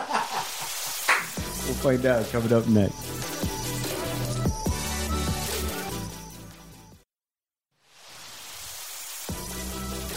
[1.82, 3.12] find out coming up next.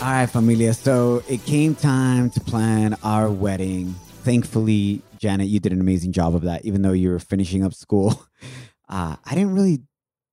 [0.02, 0.74] All right, familia.
[0.76, 3.96] So it came time to plan our wedding.
[4.26, 7.74] Thankfully, Janet, you did an amazing job of that, even though you were finishing up
[7.74, 8.26] school.
[8.88, 9.82] Uh, I didn't really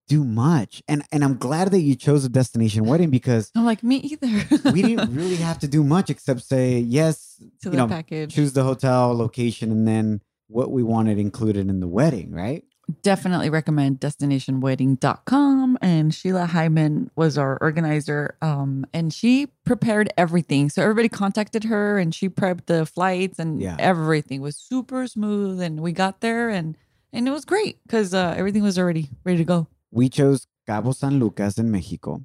[0.09, 0.83] do much.
[0.87, 4.27] And and I'm glad that you chose a destination wedding because I'm like, me either.
[4.73, 8.35] we didn't really have to do much except say yes, to you the know, package.
[8.35, 12.63] choose the hotel location and then what we wanted included in the wedding, right?
[13.03, 15.79] Definitely recommend destinationwedding.com.
[15.81, 18.37] And Sheila Hyman was our organizer.
[18.43, 20.69] Um, and she prepared everything.
[20.71, 23.77] So everybody contacted her and she prepped the flights and Yeah.
[23.79, 25.61] everything was super smooth.
[25.61, 26.77] And we got there and
[27.15, 29.67] and it was great because uh, everything was already ready to go.
[29.91, 32.23] We chose Cabo San Lucas in Mexico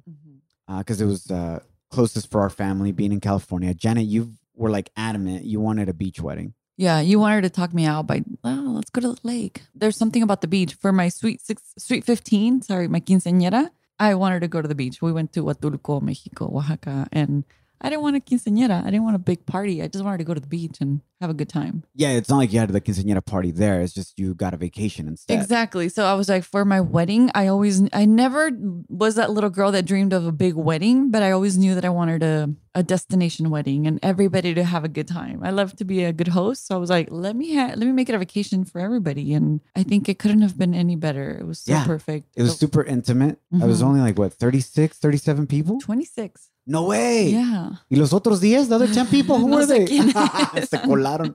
[0.78, 1.60] because it was uh,
[1.90, 3.74] closest for our family being in California.
[3.74, 6.54] Janet, you were like adamant you wanted a beach wedding.
[6.78, 9.62] Yeah, you wanted to talk me out by, oh, let's go to the lake.
[9.74, 10.74] There's something about the beach.
[10.74, 14.76] For my sweet six, sweet 15, sorry, my quinceañera, I wanted to go to the
[14.76, 15.02] beach.
[15.02, 17.42] We went to Huatulco, Mexico, Oaxaca, and
[17.80, 18.80] I didn't want a quinceañera.
[18.82, 19.82] I didn't want a big party.
[19.82, 21.84] I just wanted to go to the beach and have a good time.
[21.94, 23.80] Yeah, it's not like you had the quinceañera party there.
[23.80, 25.38] It's just you got a vacation instead.
[25.38, 25.88] Exactly.
[25.88, 28.50] So I was like, for my wedding, I always, I never
[28.88, 31.84] was that little girl that dreamed of a big wedding, but I always knew that
[31.84, 35.40] I wanted a, a destination wedding and everybody to have a good time.
[35.42, 36.66] I love to be a good host.
[36.66, 39.34] So I was like, let me, ha- let me make it a vacation for everybody.
[39.34, 41.30] And I think it couldn't have been any better.
[41.30, 41.84] It was so Yeah.
[41.84, 42.26] perfect.
[42.36, 43.38] It was So- super intimate.
[43.60, 43.86] I was Mhm.
[43.86, 45.78] only like, what, 36, 37 people?
[45.80, 46.48] 26.
[46.70, 47.30] No way.
[47.30, 47.70] Yeah.
[47.90, 49.86] Y los otros 10, the other 10 people, who No were they?
[50.66, 51.34] Se colaron.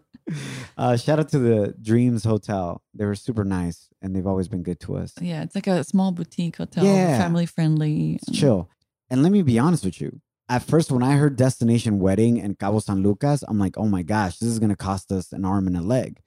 [0.78, 2.82] Uh, shout out to the Dreams Hotel.
[2.94, 5.14] They were super nice and they've always been good to us.
[5.20, 5.42] Yeah.
[5.42, 7.18] It's like a small boutique hotel, Yeah.
[7.18, 8.20] family friendly.
[8.22, 8.70] It's chill.
[9.10, 10.22] And let me be honest with you.
[10.50, 14.04] At first, when I heard destination wedding in Cabo San Lucas, I'm like, oh my
[14.04, 16.20] gosh, this is going to cost us an arm and a leg.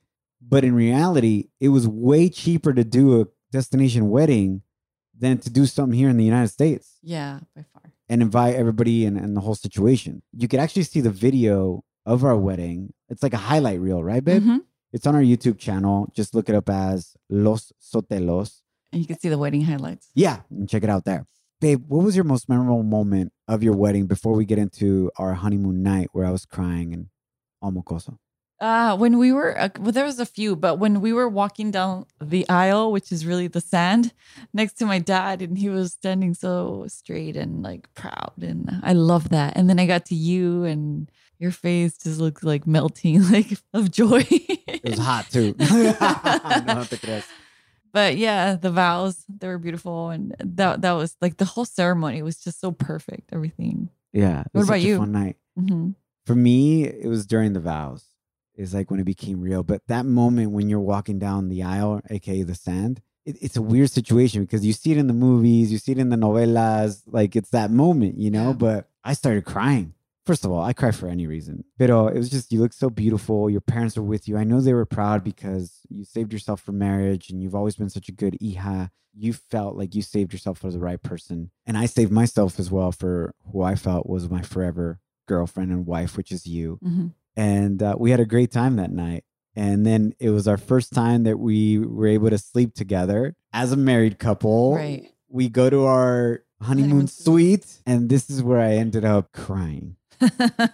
[0.43, 4.63] But in reality, it was way cheaper to do a destination wedding
[5.19, 7.76] than to do something here in the United States Yeah, by.
[8.09, 10.23] And invite everybody and, and the whole situation.
[10.33, 12.93] You could actually see the video of our wedding.
[13.09, 14.43] It's like a highlight reel, right, babe?
[14.43, 14.61] Mhm.
[14.93, 16.11] It's on our YouTube channel.
[16.15, 18.61] Just look it up as Los Sotelos.
[18.93, 20.09] And you can see the wedding highlights.
[20.15, 21.27] Yeah, and check it out there.
[21.61, 25.35] Babe, what was your most memorable moment of your wedding before we get into our
[25.35, 27.07] honeymoon night where I was crying and
[27.61, 28.19] all mocoso?
[28.59, 31.71] Uh, when we were, uh, well, there was a few, but when we were walking
[31.71, 34.15] down the aisle, which is really the sand,
[34.55, 38.95] next to my dad, and he was standing so straight and like proud, and I
[38.95, 39.57] love that.
[39.57, 43.91] And then I got to you, and your face just looked like melting, like of
[43.91, 44.25] joy.
[44.31, 45.55] It was hot too.
[45.59, 45.67] no
[46.89, 47.25] te creas.
[47.93, 52.23] but yeah, the vows they were beautiful, and that that was like the whole ceremony
[52.23, 53.29] was just so perfect.
[53.35, 53.91] Everything.
[54.15, 54.45] Yeah.
[54.53, 54.97] What about you?
[54.97, 55.37] fun night.
[55.59, 55.91] hmm
[56.25, 58.07] For me, it was during the vows.
[58.57, 59.63] It's like when it became real.
[59.63, 63.63] But that moment when you're walking down the aisle, aka the sand, it, it's a
[63.63, 67.03] weird situation because you see it in the movies, you see it in the novelas,
[67.07, 68.49] like it's that moment, you know.
[68.49, 68.55] Yeah.
[68.55, 69.95] But I started crying.
[70.25, 71.65] First of all, I cry for any reason.
[71.79, 73.49] But uh, it was just you look so beautiful.
[73.49, 74.37] Your parents were with you.
[74.37, 77.91] I know they were proud because you saved yourself for marriage, and you've always been
[77.91, 78.91] such a good hija.
[79.15, 82.71] You felt like you saved yourself for the right person, and I saved myself as
[82.71, 87.09] well for who I felt was my forever girlfriend and wife, which is you hmm
[87.37, 89.25] and uh, we had a great time that night.
[89.55, 93.73] And then it was our first time that we were able to sleep together as
[93.73, 94.75] a married couple.
[94.75, 95.11] Right.
[95.29, 99.97] We go to our honeymoon, Honeymoon suite, and this is where I ended up crying.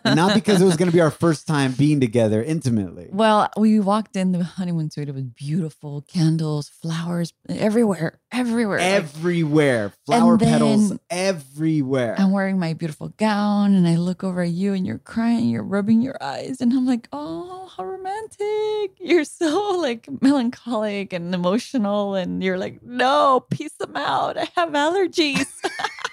[0.04, 3.08] Not because it was going to be our first time being together intimately.
[3.10, 5.08] Well, we walked in the honeymoon suite.
[5.08, 8.78] It was beautiful, candles, flowers everywhere, everywhere.
[8.78, 12.14] Everywhere, flower And petals everywhere.
[12.18, 15.62] I'm wearing my beautiful gown, and I look over at you, and you're crying, you're
[15.62, 18.98] rubbing your eyes, and I'm like, oh, how romantic!
[19.00, 24.36] You're so like melancholic and emotional, and you're like, no, peace them out.
[24.36, 25.46] I have allergies.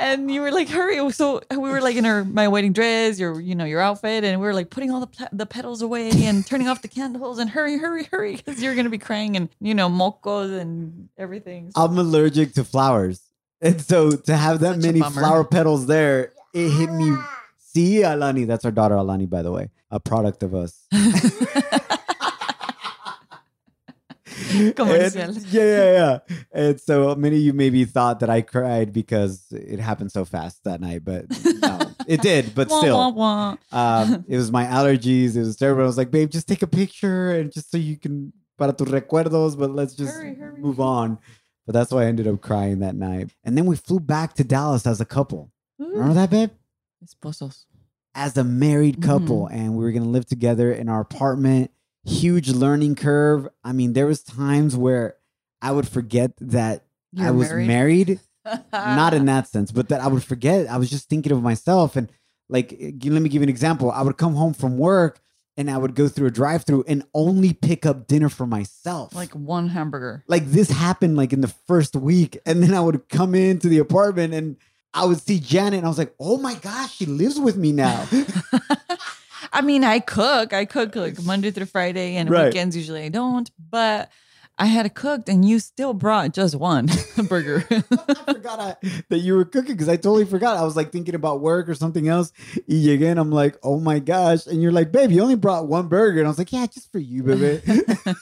[0.00, 1.12] And you were like, hurry!
[1.12, 4.40] So we were like in our my wedding dress, your you know your outfit, and
[4.40, 7.38] we were like putting all the pla- the petals away and turning off the candles
[7.38, 11.70] and hurry, hurry, hurry, because you're gonna be crying and you know mocos and everything.
[11.76, 13.20] So- I'm allergic to flowers.
[13.60, 17.14] And so to have that Such many flower petals there, it hit me.
[17.58, 20.86] See, Alani, that's our daughter Alani, by the way, a product of us.
[24.76, 25.20] Comercial.
[25.22, 26.36] And- yeah, yeah, yeah.
[26.52, 30.64] And so many of you maybe thought that I cried because it happened so fast
[30.64, 31.26] that night, but
[31.60, 32.54] no, it did.
[32.54, 33.56] But Wah, still, wah, wah.
[34.02, 35.36] um, it was my allergies.
[35.36, 35.82] It was terrible.
[35.82, 38.88] I was like, babe, just take a picture and just so you can para tus
[38.88, 40.60] recuerdos, but let's just Hurry, hurry.
[40.60, 41.18] move on.
[41.66, 43.30] But that's why I ended up crying that night.
[43.44, 45.52] And then we flew back to Dallas as a couple.
[45.78, 46.50] Remember that, babe?
[47.04, 47.64] Esposos.
[48.14, 49.54] As a married couple, Mm-hmm.
[49.54, 51.70] and we were gonna live together in our apartment.
[52.04, 53.48] Huge learning curve.
[53.62, 55.16] I mean, there was times where
[55.62, 56.84] I would forget that
[57.18, 57.66] I You're was married?
[57.68, 58.20] married
[58.72, 60.68] not in that sense, but that I would forget.
[60.68, 61.96] I was just thinking of myself.
[61.96, 62.10] And
[62.48, 63.90] like, let me give you an example.
[63.90, 65.20] I would come home from work
[65.56, 69.14] and I would go through a drive through and only pick up dinner for myself.
[69.14, 70.24] like one hamburger.
[70.26, 72.38] like this happened like in the first week.
[72.46, 74.56] And then I would come into the apartment and
[74.94, 77.72] I would see Janet and I was like, oh my gosh, she lives with me
[77.72, 78.06] now.
[79.52, 80.52] I mean, I cook.
[80.52, 82.46] I cook like Monday through Friday, and Right.
[82.46, 83.50] weekends usually I don't.
[83.58, 84.10] But
[84.58, 86.86] I had it cooked, and you still brought just one
[87.28, 87.64] burger.
[87.70, 88.76] I forgot I,
[89.08, 90.58] that you were cooking because I totally forgot.
[90.58, 92.30] I was like thinking about work or something else.
[92.68, 94.46] And I'm like, oh my gosh.
[94.46, 96.18] And you're like, babe, you only brought one burger.
[96.18, 97.62] And I was like, yeah, just for you, baby.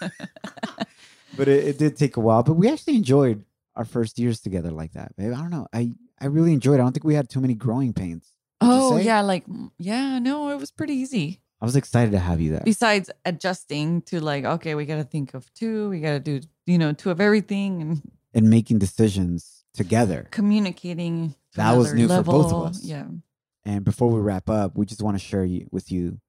[1.36, 2.44] but it, it did take a while.
[2.44, 5.32] But we actually enjoyed our first years together like that, babe.
[5.32, 5.66] I don't know.
[5.72, 6.80] I, I really enjoyed it.
[6.80, 8.32] I don't think we had too many growing pains.
[8.60, 9.44] Oh yeah, like
[9.78, 11.40] yeah, no, it was pretty easy.
[11.60, 12.62] I was excited to have you there.
[12.64, 15.88] Besides adjusting to like, okay, we got to think of two.
[15.90, 18.02] We got to do you know two of everything and
[18.34, 20.28] And making decisions together.
[20.30, 21.34] communicating.
[21.56, 22.84] That was new for both of us.
[22.84, 23.06] Yeah.
[23.64, 26.20] And before we wrap up, we just want to share you, with you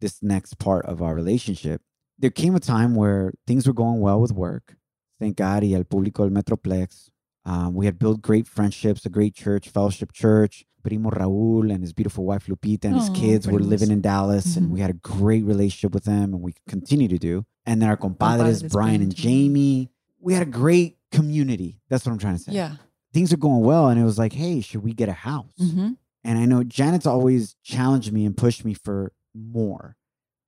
[0.00, 1.80] this next part of our relationship.
[2.18, 4.76] There came a time where things were going well with work.
[5.20, 7.08] Thank God, y el público del Metroplex.
[7.46, 10.64] Um, we had built great friendships, a great church, fellowship church.
[10.84, 14.68] Primo Raul and his beautiful wife Lupita and his kids were living in Dallas, and
[14.68, 14.70] Mhm.
[14.74, 17.44] we had a great relationship with them, and we continue to do.
[17.66, 19.90] And then our compadres, Compadres, Brian and and Jamie.
[20.20, 21.80] We had a great community.
[21.88, 22.52] That's what I'm trying to say.
[22.52, 22.76] Yeah.
[23.12, 25.58] Things are going well, and it was like, hey, should we get a house?
[25.58, 29.96] hmm And I know Janet's always challenged me and pushed me for more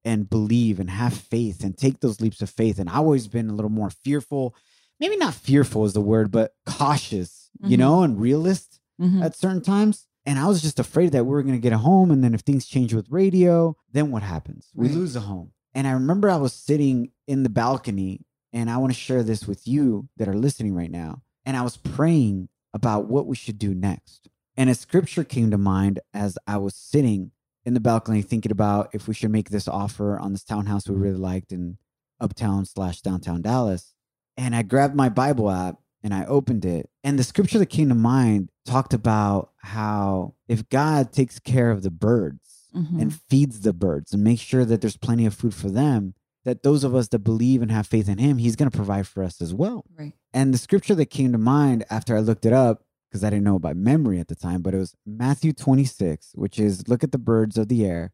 [0.05, 2.79] and believe and have faith and take those leaps of faith.
[2.79, 4.55] And I've always been a little more fearful.
[5.01, 7.81] Maybe not fearful is the word, but cautious, you Mhm.
[7.81, 10.07] know, and realist hmm at certain times.
[10.27, 12.11] And I was just afraid that we were going to get a home.
[12.11, 14.71] And then if things change with radio, then what happens?
[14.75, 14.97] We Right.
[14.97, 15.53] lose a home.
[15.73, 19.47] And I remember I was sitting in the balcony, and I want to share this
[19.47, 21.23] with you that are listening right now.
[21.45, 24.29] And I was praying about what we should do next.
[24.57, 27.31] And a scripture came to mind as I was sitting
[27.65, 30.95] in the balcony thinking about if we should make this offer on this townhouse we
[30.97, 31.79] really liked in
[32.21, 33.93] uptown slash downtown Dallas.
[34.37, 36.89] And I grabbed my Bible app and I opened it.
[37.05, 41.83] And the scripture that came to mind talked about how if God takes care of
[41.83, 43.01] the birds Mhm.
[43.01, 46.15] and feeds the birds and makes sure that there's plenty of food for them,
[46.45, 49.07] that those of us that believe and have faith in Him, He's going to provide
[49.07, 49.85] for us as well.
[49.99, 50.13] Right.
[50.33, 53.45] And the scripture that came to mind after I looked it up, because I didn't
[53.45, 57.13] know by memory at the time, but it was Matthew 26, which is look at
[57.13, 58.13] the birds of the air.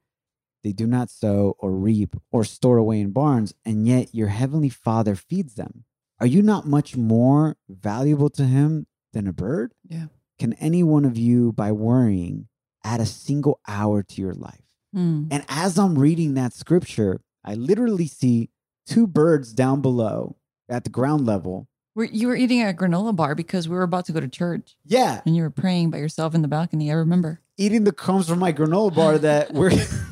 [0.63, 4.69] They do not sow or reap or store away in barns, and yet your heavenly
[4.69, 5.85] Father feeds them.
[6.21, 9.75] Are you not much more valuable to Him than a bird?
[9.89, 10.07] Yeah.
[10.43, 12.49] Can any one of you, by worrying,
[12.83, 14.65] add a single hour to your life?
[14.93, 15.29] Mm.
[15.31, 18.51] And as I'm reading that scripture, I literally see
[18.85, 20.35] two birds down below
[20.69, 21.69] at the ground level.
[21.95, 24.75] Were- You were eating a granola bar because we were about to go to church
[24.85, 26.91] Yeah, and you were praying by yourself in the balcony.
[26.91, 27.41] I remember.
[27.57, 29.71] eating the crumbs from my granola bar that were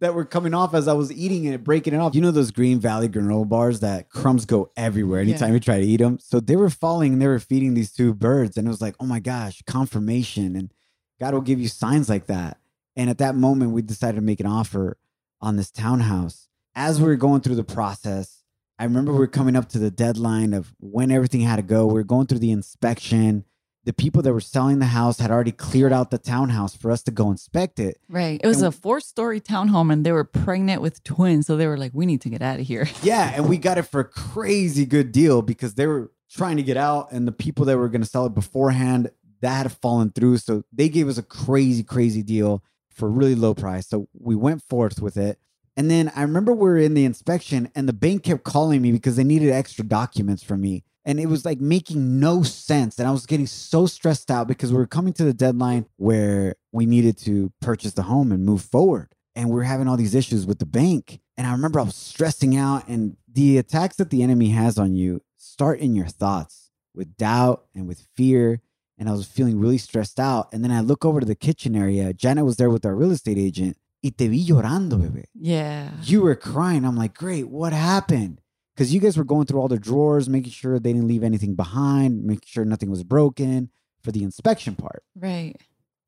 [0.00, 2.14] that were coming off as I was eating it, breaking it off.
[2.14, 5.86] You know those Green Valley granola bars that crumbs go everywhere anytime you try to
[5.86, 6.18] eat them.
[6.20, 8.94] So they were falling and they were feeding these two birds, and it was like,
[9.00, 10.72] oh my gosh, confirmation, and
[11.20, 12.58] God will give you signs like that.
[12.96, 14.98] And at that moment, we decided to make an offer
[15.40, 16.48] on this townhouse.
[16.74, 18.42] As we were going through the process,
[18.78, 21.86] I remember we were coming up to the deadline of when everything had to go.
[21.86, 23.44] We were going through the inspection.
[23.88, 27.02] The people that were selling the house had already cleared out the townhouse for us
[27.04, 27.96] to go inspect it.
[28.10, 28.38] Right.
[28.44, 31.46] It was And- a four story townhome and they were pregnant with twins.
[31.46, 32.86] So they were like, we need to get out of here.
[33.02, 36.62] Yeah, and we got it for a crazy good deal because they were trying to
[36.62, 39.10] get out, and the people that were going to sell it beforehand
[39.40, 40.36] that had fallen through.
[40.36, 43.88] So they gave us a crazy, crazy deal for a really low price.
[43.88, 45.38] So we went forth with it.
[45.78, 48.92] And then I remember we were in the inspection, and the bank kept calling me
[48.92, 50.84] because they needed extra documents from me.
[51.08, 52.98] And it was like making no sense.
[52.98, 56.54] And I was getting so stressed out because we were coming to the deadline where
[56.70, 59.08] we needed to purchase the home and move forward.
[59.34, 61.20] And we were having all these issues with the bank.
[61.36, 62.86] And I remember I was stressing out.
[62.88, 67.64] And the attacks that the enemy has on you start in your thoughts with doubt
[67.74, 68.60] and with fear.
[68.98, 70.52] And I was feeling really stressed out.
[70.52, 72.12] And then I look over to the kitchen area.
[72.12, 73.76] Janet was there with our real estate agent.
[74.02, 75.90] Y te vi llorando, bebé Yeah.
[76.04, 76.84] you were crying.
[76.84, 78.40] I'm like, great, what happened?
[78.78, 81.56] Because you guys were going through all the drawers, making sure they didn't leave anything
[81.56, 83.70] behind, making sure nothing was broken
[84.04, 85.02] for the inspection part.
[85.16, 85.56] Right.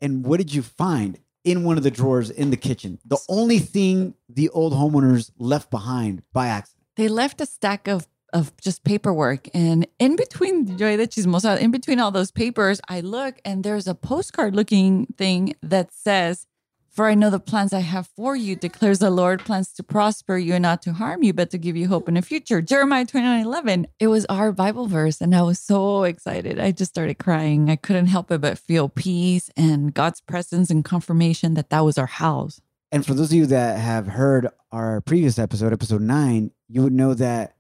[0.01, 3.01] And what did you find in one of the drawers in the kitchen?
[3.05, 6.85] The only thing the old homeowners left behind by accident.
[6.95, 9.49] They left a stack of of just paperwork.
[9.53, 13.89] And in between Joy de Chismosa, in between all those papers, I look and there's
[13.89, 16.47] a postcard looking thing that says
[16.91, 20.37] For I know the plans I have for you, declares the Lord, plans to prosper
[20.37, 22.61] you and not to harm you, but to give you hope in the future.
[22.61, 23.87] Jeremiah 29 11.
[24.01, 26.59] It was our Bible verse, and I was so excited.
[26.59, 27.71] I just started crying.
[27.71, 31.97] I couldn't help it but feel peace and God's presence and confirmation that that was
[31.97, 32.61] our house.
[32.91, 36.93] And for those of you that have heard our previous episode, episode nine, you would
[36.93, 37.55] know that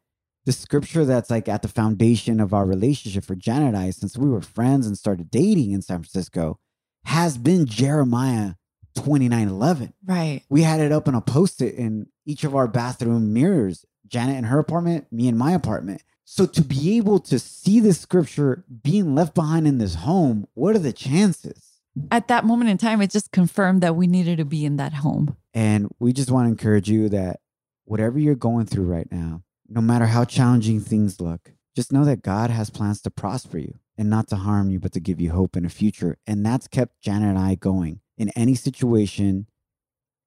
[0.44, 4.18] the scripture that's like at the foundation of our relationship for Janet and I, since
[4.18, 6.58] we were friends and started dating in San Francisco,
[7.04, 8.54] has been Jeremiah
[8.94, 9.94] 29 11.
[10.04, 10.42] Right.
[10.48, 14.36] We had it up on a post it in each of our bathroom mirrors Janet
[14.36, 16.02] in her apartment, me in my apartment.
[16.24, 20.76] So to be able to see this scripture being left behind in this home, what
[20.76, 21.80] are the chances?
[22.10, 24.94] At that moment in time, it just confirmed that we needed to be in that
[24.94, 25.36] home.
[25.54, 27.40] And we just want to encourage you that
[27.84, 32.22] whatever you're going through right now, no matter how challenging things look, just know that
[32.22, 35.30] God has plans to prosper you and not to harm you, but to give you
[35.30, 36.16] hope in a future.
[36.26, 39.46] And that's kept Janet and I going in any situation,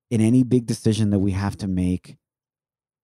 [0.09, 2.17] in any big decision that we have to make.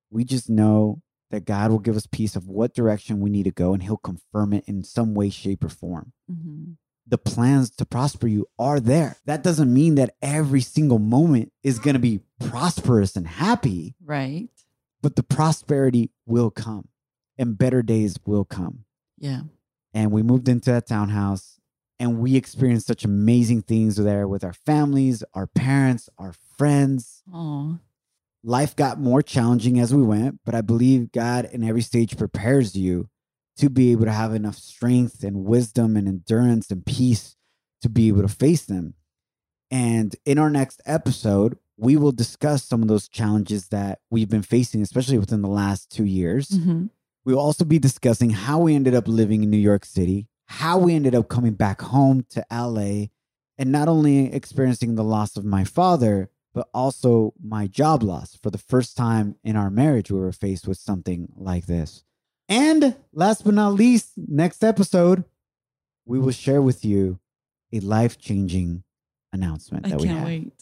[0.10, 3.52] We just know that God will give us peace of what direction we need to
[3.52, 6.72] go and He'll confirm it in some way, shape, or form Mm-hmm.
[7.08, 9.18] the plans to prosper you are there.
[9.26, 14.50] That doesn't mean that every single moment is going to be prosperous and happy, Right.
[15.04, 16.88] but the prosperity will come
[17.38, 18.86] and better days will come.
[19.20, 19.42] Yeah.
[19.94, 21.59] And we moved into that townhouse
[22.00, 27.22] and we experienced such amazing things there with our families, our parents, our friends.
[27.32, 27.80] Oh,
[28.42, 32.74] Life got more challenging as we went, but I believe God in every stage prepares
[32.74, 33.10] you
[33.58, 37.36] to be able to have enough strength and wisdom and endurance and peace
[37.82, 38.94] to be able to face them.
[39.70, 44.42] And in our next episode, we will discuss some of those challenges that we've been
[44.42, 46.48] facing, especially within the last two years.
[46.50, 46.90] Mhm.
[47.26, 50.96] We'll also be discussing how we ended up living in New York City, how we
[50.96, 53.08] ended up coming back home to LA,
[53.58, 58.36] and not only experiencing the loss of my father, but also my job loss.
[58.36, 62.04] For the first time in our marriage, we were faced with something like this.
[62.48, 65.24] And last but not least, next episode,
[66.06, 67.20] we will share with you
[67.72, 68.84] a life changing
[69.32, 70.28] announcement I that we can't have.
[70.28, 70.54] wait.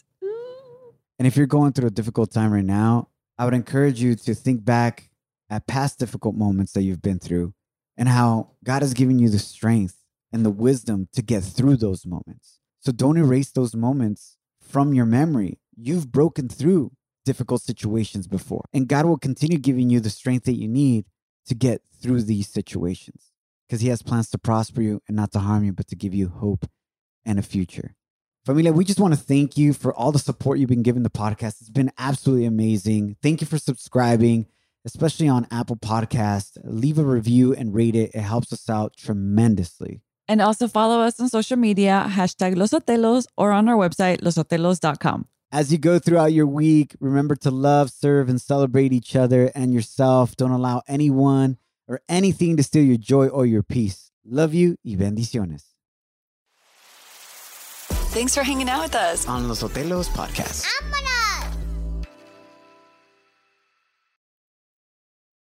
[1.18, 3.08] And if you're going through a difficult time right now,
[3.38, 5.08] I would encourage you to think back
[5.48, 7.54] at past difficult moments that you've been through
[7.98, 9.96] and how God has given you the strength
[10.32, 12.60] and the wisdom to get through those moments.
[12.80, 15.58] So don't erase those moments from your memory.
[15.76, 16.92] You've broken through
[17.24, 21.04] difficult situations before, and God will continue giving you the strength that you need
[21.46, 23.32] to get through these situations
[23.68, 26.14] because He has plans to prosper you and not to harm you, but to give
[26.14, 26.66] you hope
[27.24, 27.94] and a future.
[28.46, 31.10] Familia, we just want to thank you for all the support you've been giving the
[31.10, 31.60] podcast.
[31.60, 33.16] It's been absolutely amazing.
[33.22, 34.46] Thank you for subscribing,
[34.84, 36.58] especially on Apple Podcast.
[36.64, 38.10] Leave a review and rate it.
[38.14, 40.02] It helps us out tremendously.
[40.28, 45.26] And also follow us on social media, hashtag Los Sotelos, or on our website, lossotelos.com.
[45.50, 49.72] As you go throughout your week, remember to love, serve, and celebrate each other and
[49.72, 50.36] yourself.
[50.36, 51.56] Don't allow anyone
[51.86, 54.10] or anything to steal your joy or your peace.
[54.26, 55.62] Love you y bendiciones.
[58.12, 59.26] Thanks for hanging out with us.
[59.26, 60.66] On Los Sotelos Podcast.
[60.80, 61.17] I'm gonna